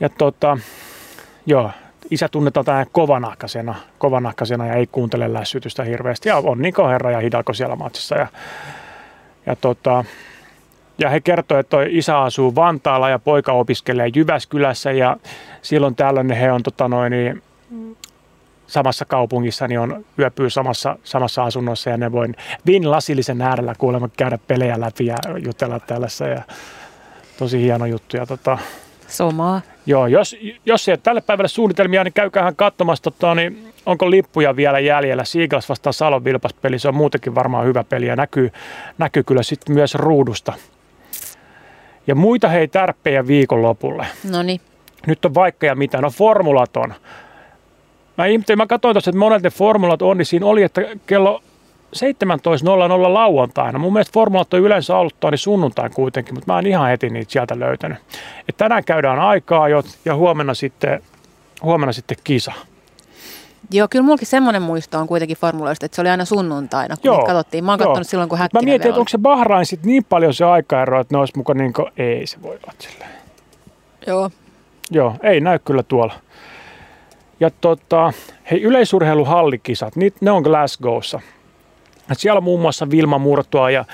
Ja 0.00 0.08
tota, 0.08 0.58
joo, 1.46 1.70
isä 2.10 2.28
tunnetaan 2.28 2.66
tämän 2.66 2.86
kovanahkaisena, 2.92 3.74
kovanahkaisena 3.98 4.66
ja 4.66 4.74
ei 4.74 4.86
kuuntele 4.86 5.32
lässytystä 5.32 5.84
hirveästi. 5.84 6.28
Ja 6.28 6.36
on 6.36 6.62
Niko 6.62 6.88
Herra 6.88 7.10
ja 7.10 7.20
Hidalko 7.20 7.52
siellä 7.52 7.76
matsissa. 7.76 8.14
Ja, 8.14 8.26
ja, 9.46 9.56
tota, 9.56 10.04
ja 10.98 11.10
he 11.10 11.20
kertoo, 11.20 11.58
että 11.58 11.70
toi 11.70 11.86
isä 11.90 12.18
asuu 12.18 12.54
Vantaalla 12.54 13.08
ja 13.08 13.18
poika 13.18 13.52
opiskelee 13.52 14.10
Jyväskylässä 14.16 14.92
ja 14.92 15.16
silloin 15.62 15.94
tällöin 15.94 16.30
he 16.30 16.52
on 16.52 16.62
tota 16.62 16.88
noin, 16.88 17.10
niin, 17.10 17.42
samassa 18.66 19.04
kaupungissa, 19.04 19.68
niin 19.68 19.80
on 19.80 20.04
yöpyy 20.18 20.50
samassa, 20.50 20.98
samassa 21.04 21.44
asunnossa 21.44 21.90
ja 21.90 21.96
ne 21.96 22.12
voi 22.12 22.28
Vin 22.66 22.90
lasillisen 22.90 23.42
äärellä 23.42 23.74
kuulemma 23.78 24.08
käydä 24.16 24.38
pelejä 24.48 24.80
läpi 24.80 25.06
ja 25.06 25.16
jutella 25.44 25.80
tällaisessa 25.80 26.26
ja 26.26 26.42
tosi 27.38 27.60
hieno 27.60 27.86
juttu. 27.86 28.16
Ja 28.16 28.26
tota, 28.26 28.58
Somaa. 29.08 29.60
Joo, 29.86 30.06
jos, 30.06 30.36
jos 30.66 30.88
ei 30.88 30.92
ole 30.92 31.00
tälle 31.02 31.20
päivälle 31.20 31.48
suunnitelmia, 31.48 32.04
niin 32.04 32.12
käykäähän 32.12 32.56
katsomassa, 32.56 33.02
tota, 33.02 33.34
niin 33.34 33.72
onko 33.86 34.10
lippuja 34.10 34.56
vielä 34.56 34.78
jäljellä. 34.78 35.24
Seagulls 35.24 35.68
vastaan 35.68 35.94
Salon 35.94 36.24
Vilpas-peli, 36.24 36.78
se 36.78 36.88
on 36.88 36.94
muutenkin 36.94 37.34
varmaan 37.34 37.66
hyvä 37.66 37.84
peli 37.84 38.06
ja 38.06 38.16
näkyy, 38.16 38.52
näkyy 38.98 39.22
kyllä 39.22 39.42
sitten 39.42 39.74
myös 39.74 39.94
ruudusta. 39.94 40.52
Ja 42.06 42.14
muita 42.14 42.48
hei 42.48 42.68
tärppejä 42.68 43.26
viikonlopulle. 43.26 44.06
No 44.30 44.42
niin. 44.42 44.60
Nyt 45.06 45.24
on 45.24 45.34
vaikka 45.34 45.66
ja 45.66 45.74
mitä, 45.74 46.00
no 46.00 46.10
formulat 46.10 46.76
on. 46.76 46.94
Mä 48.18 48.26
ihmettelin, 48.26 48.58
mä 48.58 48.66
katsoin 48.66 48.94
tuossa, 48.94 49.10
että 49.10 49.18
monet 49.18 49.42
ne 49.42 49.50
formulat 49.50 50.02
on, 50.02 50.18
niin 50.18 50.26
siinä 50.26 50.46
oli, 50.46 50.62
että 50.62 50.80
kello 51.06 51.42
17.00 51.94 53.14
lauantaina. 53.14 53.78
Mun 53.78 53.92
mielestä 53.92 54.12
formulat 54.12 54.54
on 54.54 54.60
yleensä 54.60 54.96
ollut 54.96 55.14
niin 55.30 55.38
sunnuntain 55.38 55.92
kuitenkin, 55.94 56.34
mutta 56.34 56.52
mä 56.52 56.58
en 56.58 56.66
ihan 56.66 56.88
heti 56.88 57.10
niitä 57.10 57.32
sieltä 57.32 57.58
löytänyt. 57.58 57.98
Et 58.48 58.56
tänään 58.56 58.84
käydään 58.84 59.18
aikaa 59.18 59.68
jo 59.68 59.82
ja 60.04 60.14
huomenna 60.14 60.54
sitten, 60.54 61.02
huomenna 61.62 61.92
sitten 61.92 62.16
kisa. 62.24 62.52
Joo, 63.70 63.88
kyllä 63.90 64.04
mullakin 64.04 64.26
semmoinen 64.26 64.62
muisto 64.62 64.98
on 64.98 65.06
kuitenkin 65.06 65.36
formuloista, 65.36 65.86
että 65.86 65.96
se 65.96 66.00
oli 66.00 66.08
aina 66.08 66.24
sunnuntaina, 66.24 66.96
kun 66.96 67.04
joo, 67.04 67.24
katsottiin. 67.24 67.64
Mä 67.64 67.72
oon 67.72 67.78
katsonut 67.78 68.08
silloin, 68.08 68.28
kun 68.28 68.38
Häkkinen 68.38 68.64
Mä 68.64 68.70
mietin, 68.70 68.88
että 68.88 68.98
onko 68.98 69.08
se 69.08 69.18
Bahrain 69.18 69.66
sitten 69.66 69.88
niin 69.88 70.04
paljon 70.04 70.34
se 70.34 70.44
aikaero, 70.44 71.00
että 71.00 71.14
ne 71.14 71.18
olisi 71.18 71.32
mukaan 71.36 71.58
niin 71.58 71.72
kuin, 71.72 71.86
ei 71.96 72.26
se 72.26 72.42
voi 72.42 72.58
olla 72.62 72.72
silleen. 72.78 73.10
Joo. 74.06 74.30
Joo, 74.90 75.14
ei 75.22 75.40
näy 75.40 75.58
kyllä 75.58 75.82
tuolla. 75.82 76.14
Ja 77.40 77.50
tota, 77.60 78.12
hei, 78.50 78.62
yleisurheiluhallikisat, 78.62 79.94
ne 80.20 80.30
on 80.30 80.42
Glasgowssa. 80.42 81.20
Siellä 82.12 82.38
on 82.38 82.44
muun 82.44 82.60
muassa 82.60 82.90
Vilma 82.90 83.18
Murtoa 83.18 83.70
ja 83.70 83.84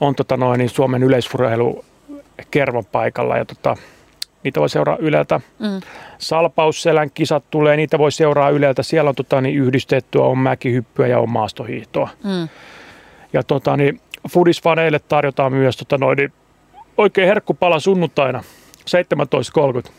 on 0.00 0.14
tota 0.14 0.36
noin, 0.36 0.58
niin 0.58 0.68
Suomen 0.68 1.02
yleisurheilu 1.02 1.84
kervon 2.50 2.84
paikalla 2.84 3.36
ja 3.36 3.44
tota, 3.44 3.76
niitä 4.42 4.60
voi 4.60 4.68
seuraa 4.68 4.96
Yleltä. 5.00 5.40
Mm. 5.58 5.80
Salpausselän 6.18 7.10
kisat 7.10 7.44
tulee, 7.50 7.76
niitä 7.76 7.98
voi 7.98 8.12
seuraa 8.12 8.50
Yleltä. 8.50 8.82
Siellä 8.82 9.08
on 9.08 9.14
tota, 9.14 9.40
niin 9.40 9.56
yhdistettyä, 9.56 10.22
on 10.22 10.38
mäkihyppyä 10.38 11.06
ja 11.06 11.20
on 11.20 11.30
maastohiihtoa. 11.30 12.08
Mm. 12.24 12.48
Ja 13.32 13.42
tota, 13.42 13.76
niin, 13.76 14.00
Fudisfaneille 14.30 14.98
tarjotaan 14.98 15.52
myös 15.52 15.76
tota, 15.76 15.98
noin, 15.98 16.16
niin, 16.16 16.32
oikein 16.96 17.28
herkkupala 17.28 17.80
sunnuntaina 17.80 18.42
17.30. 19.84 19.90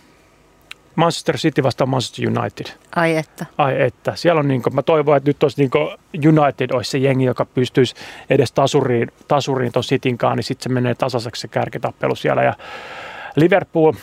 Manchester 0.99 1.37
City 1.37 1.63
vastaan 1.63 1.89
Manchester 1.89 2.27
United. 2.27 2.65
Ai 2.95 3.15
että. 3.15 3.45
Ai 3.57 3.81
että. 3.81 4.15
Siellä 4.15 4.39
on 4.39 4.47
niin 4.47 4.61
kuin, 4.61 4.75
mä 4.75 4.83
toivon, 4.83 5.17
että 5.17 5.29
nyt 5.29 5.43
olisi 5.43 5.61
niin 5.61 5.69
kuin 5.69 5.87
United 6.13 6.69
olisi 6.73 6.91
se 6.91 6.97
jengi, 6.97 7.25
joka 7.25 7.45
pystyisi 7.45 7.95
edes 8.29 8.51
tasuriin, 8.51 9.11
tasuriin 9.27 9.71
Cityn 9.81 10.17
kanssa, 10.17 10.35
niin 10.35 10.43
sitten 10.43 10.63
se 10.63 10.69
menee 10.69 10.95
tasaiseksi 10.95 11.41
se 11.41 11.47
kärkitappelu 11.47 12.15
siellä. 12.15 12.43
Ja 12.43 12.53
Liverpool 13.35 13.93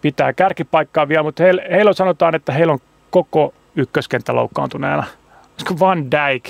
pitää 0.00 0.32
kärkipaikkaa 0.32 1.08
vielä, 1.08 1.22
mutta 1.22 1.42
heillä, 1.42 1.62
heillä 1.70 1.92
sanotaan, 1.92 2.34
että 2.34 2.52
heillä 2.52 2.72
on 2.72 2.78
koko 3.10 3.54
ykköskenttä 3.76 4.34
loukkaantuneena. 4.34 5.04
Olisiko 5.50 5.74
Van 5.80 6.10
Dijk 6.10 6.48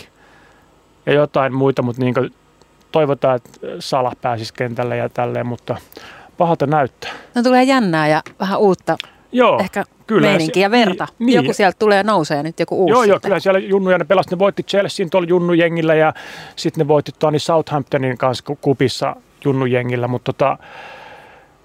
ja 1.07 1.13
jotain 1.13 1.55
muita, 1.55 1.83
mutta 1.83 2.03
niin 2.03 2.15
toivotaan, 2.93 3.37
että 3.37 3.51
Salah 3.79 4.17
pääsisi 4.23 4.55
kentälle 4.55 4.97
ja 4.97 5.09
tälleen, 5.09 5.47
mutta 5.47 5.77
pahalta 6.39 6.67
näyttää. 6.67 7.11
No 7.35 7.43
tulee 7.43 7.63
jännää 7.63 8.09
ja 8.09 8.23
vähän 8.41 8.59
uutta 8.59 8.97
Joo, 9.33 9.59
ehkä 9.61 9.85
kyllä. 10.07 10.29
meininkiä 10.29 10.62
ja 10.62 10.71
verta. 10.71 11.07
Niin, 11.19 11.37
joku 11.37 11.53
sieltä 11.53 11.77
tulee 11.79 12.03
nousee 12.03 12.43
nyt 12.43 12.61
joku 12.61 12.81
uusi. 12.81 12.93
Joo, 12.93 13.05
joo, 13.05 13.21
kyllä 13.23 13.41
siellä 13.41 13.59
junnuja 13.59 13.99
ne 13.99 14.05
pelasi. 14.05 14.31
Ne 14.31 14.38
voitti 14.38 14.62
Chelseain 14.62 15.11
tuolla 15.11 15.29
junnujengillä 15.29 15.95
ja 15.95 16.14
sitten 16.57 16.85
ne 16.85 16.88
voitti 16.88 17.12
tuoni 17.19 17.38
Southamptonin 17.38 18.19
kanssa 18.19 18.45
kupissa 18.61 19.17
junnujengillä, 19.45 20.09
mutta 20.09 20.33
tota, 20.33 20.59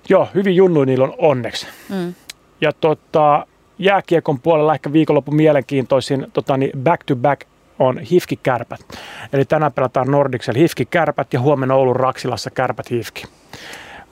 joo, 0.10 0.28
hyvin 0.34 0.56
junnu 0.56 0.84
niillä 0.84 1.04
on 1.04 1.16
onneksi. 1.18 1.68
Mm. 1.90 2.14
Ja 2.62 2.72
tota, 2.82 3.48
jääkiekon 3.80 4.40
puolella 4.40 4.74
ehkä 4.74 4.94
viikonloppu 4.94 5.32
mielenkiintoisin 5.32 6.28
tota, 6.34 6.58
niin 6.58 6.72
back 6.84 7.04
to 7.06 7.16
back 7.16 7.42
on 7.80 8.00
Hifki-kärpät. 8.00 8.80
Eli 9.34 9.46
tänään 9.46 9.74
pelataan 9.74 10.12
Nordicsella 10.12 10.60
Hifki-kärpät 10.60 11.34
ja 11.34 11.40
huomenna 11.40 11.76
Oulun 11.76 11.96
Raksilassa 11.96 12.50
kärpät 12.50 12.92
Hifki. 12.92 13.24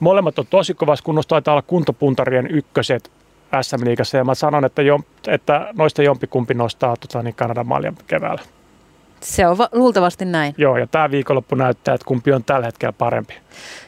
Molemmat 0.00 0.38
on 0.38 0.46
tosi 0.50 0.74
kovassa 0.74 1.04
kunnossa, 1.04 1.28
taitaa 1.28 1.54
olla 1.54 1.62
kuntopuntarien 1.62 2.50
ykköset 2.50 3.10
SM-liigassa 3.62 4.16
ja 4.16 4.24
mä 4.24 4.34
sanon, 4.34 4.64
että, 4.64 4.82
jo, 4.82 5.00
että 5.28 5.68
noista 5.72 6.02
jompikumpi 6.02 6.54
nostaa 6.54 6.96
tota, 6.96 7.22
niin 7.22 7.34
Kanadan 7.34 7.66
maljan 7.66 7.96
keväällä. 8.06 8.42
Se 9.20 9.46
on 9.46 9.58
va- 9.58 9.68
luultavasti 9.72 10.24
näin. 10.24 10.54
Joo, 10.58 10.76
ja 10.76 10.86
tämä 10.86 11.10
viikonloppu 11.10 11.54
näyttää, 11.54 11.94
että 11.94 12.04
kumpi 12.04 12.32
on 12.32 12.44
tällä 12.44 12.66
hetkellä 12.66 12.92
parempi. 12.92 13.34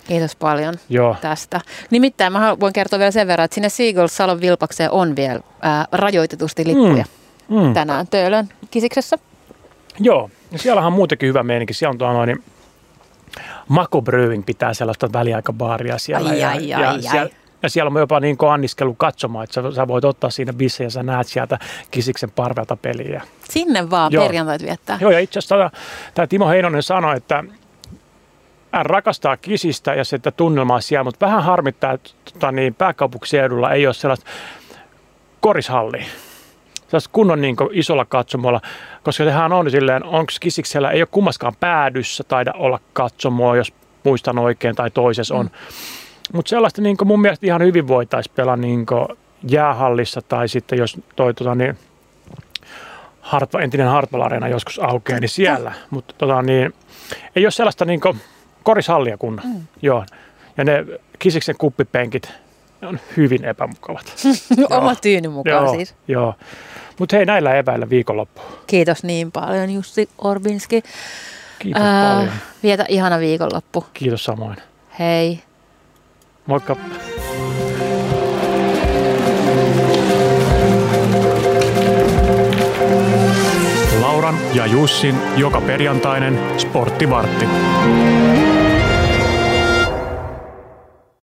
Kiitos 0.06 0.36
paljon 0.36 0.74
Joo. 0.88 1.16
tästä. 1.20 1.60
Nimittäin 1.90 2.32
mä 2.32 2.56
voin 2.60 2.72
kertoa 2.72 2.98
vielä 2.98 3.10
sen 3.10 3.26
verran, 3.26 3.44
että 3.44 3.54
sinne 3.54 3.68
Seagulls 3.68 4.16
Salon 4.16 4.40
Vilpakseen 4.40 4.90
on 4.90 5.16
vielä 5.16 5.40
ää, 5.62 5.86
rajoitetusti 5.92 6.64
lippuja 6.66 7.04
mm. 7.48 7.60
Mm. 7.60 7.74
tänään 7.74 8.06
Töölön 8.06 8.48
kisiksessä. 8.70 9.18
Joo, 10.00 10.30
ja 10.52 10.58
siellähän 10.58 10.86
on 10.86 10.92
muutenkin 10.92 11.28
hyvä 11.28 11.42
meininki. 11.42 11.74
Siellä 11.74 11.90
on 11.90 11.98
tuo 11.98 12.12
noin, 12.12 12.26
niin 12.26 12.44
Mako 13.68 14.02
Brewing 14.02 14.44
pitää 14.46 14.74
sellaista 14.74 15.12
väliaikabaaria 15.12 15.98
siellä. 15.98 16.30
Ai, 16.30 16.40
ja, 16.40 16.50
ai, 16.50 16.68
ja, 16.68 16.90
ai, 16.90 17.02
siellä, 17.02 17.20
ai. 17.20 17.30
Ja 17.64 17.70
siellä 17.70 17.90
on 17.90 18.00
jopa 18.00 18.20
niin 18.20 18.36
anniskelu 18.50 18.94
katsomaan, 18.94 19.44
että 19.44 19.54
sä, 19.54 19.74
sä 19.74 19.88
voit 19.88 20.04
ottaa 20.04 20.30
siinä 20.30 20.52
bisse 20.52 20.84
ja 20.84 20.90
sä 20.90 21.02
näet 21.02 21.26
sieltä 21.26 21.58
kisiksen 21.90 22.30
parvelta 22.30 22.76
peliä. 22.76 23.22
Sinne 23.50 23.90
vaan 23.90 24.12
Joo. 24.12 24.24
perjantait 24.24 24.62
viettää. 24.62 24.98
Joo, 25.00 25.10
ja 25.10 25.18
itse 25.18 25.38
asiassa 25.38 25.70
tämä 26.14 26.26
Timo 26.26 26.48
Heinonen 26.48 26.82
sanoi, 26.82 27.16
että 27.16 27.44
hän 28.72 28.86
rakastaa 28.86 29.36
kisistä 29.36 29.94
ja 29.94 30.04
sitä 30.04 30.30
tunnelmaa 30.30 30.80
siellä, 30.80 31.04
mutta 31.04 31.26
vähän 31.26 31.42
harmittaa, 31.42 31.92
että 31.92 32.10
tota, 32.32 32.52
niin, 32.52 32.74
pääkaupunkiseudulla 32.74 33.72
ei 33.72 33.86
ole 33.86 33.94
sellaista 33.94 34.26
korishallia. 35.40 36.06
Sellaista 36.74 37.10
kunnon 37.12 37.40
niin 37.40 37.56
isolla 37.72 38.04
katsomolla, 38.04 38.60
koska 39.02 39.24
sehän 39.24 39.52
on 39.52 39.70
silleen, 39.70 40.04
onko 40.04 40.32
kisiksellä, 40.40 40.90
ei 40.90 41.02
ole 41.02 41.08
kummaskaan 41.10 41.56
päädyssä 41.60 42.24
taida 42.24 42.52
olla 42.52 42.80
katsomoa, 42.92 43.56
jos 43.56 43.72
muistan 44.04 44.38
oikein, 44.38 44.76
tai 44.76 44.90
toisessa 44.90 45.34
on. 45.34 45.46
Mm 45.46 46.03
mutta 46.32 46.48
sellaista 46.48 46.82
niin 46.82 46.96
mun 47.04 47.20
mielestä 47.20 47.46
ihan 47.46 47.62
hyvin 47.62 47.88
voitaisiin 47.88 48.34
pelaa 48.36 48.56
niin 48.56 48.86
jäähallissa 49.48 50.22
tai 50.22 50.48
sitten 50.48 50.78
jos 50.78 50.96
toi 51.16 51.34
tota, 51.34 51.54
niin, 51.54 51.78
Hartva, 53.20 53.60
entinen 53.60 53.88
Hartwall 53.88 54.22
Arena 54.22 54.48
joskus 54.48 54.78
aukeaa, 54.78 55.20
niin 55.20 55.28
siellä. 55.28 55.72
Mutta 55.90 56.14
tota, 56.18 56.42
niin, 56.42 56.74
ei 57.36 57.44
ole 57.44 57.50
sellaista 57.50 57.84
niin 57.84 58.00
korishallia 58.62 59.18
kun. 59.18 59.40
Mm. 59.44 59.60
Joo. 59.82 60.04
Ja 60.56 60.64
ne 60.64 60.84
kisiksen 61.18 61.54
kuppipenkit 61.58 62.32
ne 62.80 62.88
on 62.88 63.00
hyvin 63.16 63.44
epämukavat. 63.44 64.14
Oma 64.70 64.94
tyyny 64.94 65.28
mukaan 65.28 65.64
joo, 65.64 65.74
siis. 65.74 65.94
Joo. 66.08 66.34
Mutta 66.98 67.16
hei, 67.16 67.26
näillä 67.26 67.54
eväillä 67.54 67.90
viikonloppu. 67.90 68.40
Kiitos 68.66 69.04
niin 69.04 69.32
paljon 69.32 69.70
Jussi 69.70 70.08
Orbinski. 70.18 70.82
Kiitos 71.58 71.82
äh, 71.82 72.14
paljon. 72.14 72.32
Vietä 72.62 72.84
ihana 72.88 73.18
viikonloppu. 73.18 73.84
Kiitos 73.94 74.24
samoin. 74.24 74.56
Hei. 74.98 75.42
Moikka! 76.46 76.76
Lauran 84.00 84.34
ja 84.54 84.66
Jussin 84.66 85.14
joka 85.36 85.60
perjantainen 85.60 86.38
sporttivartti. 86.58 87.44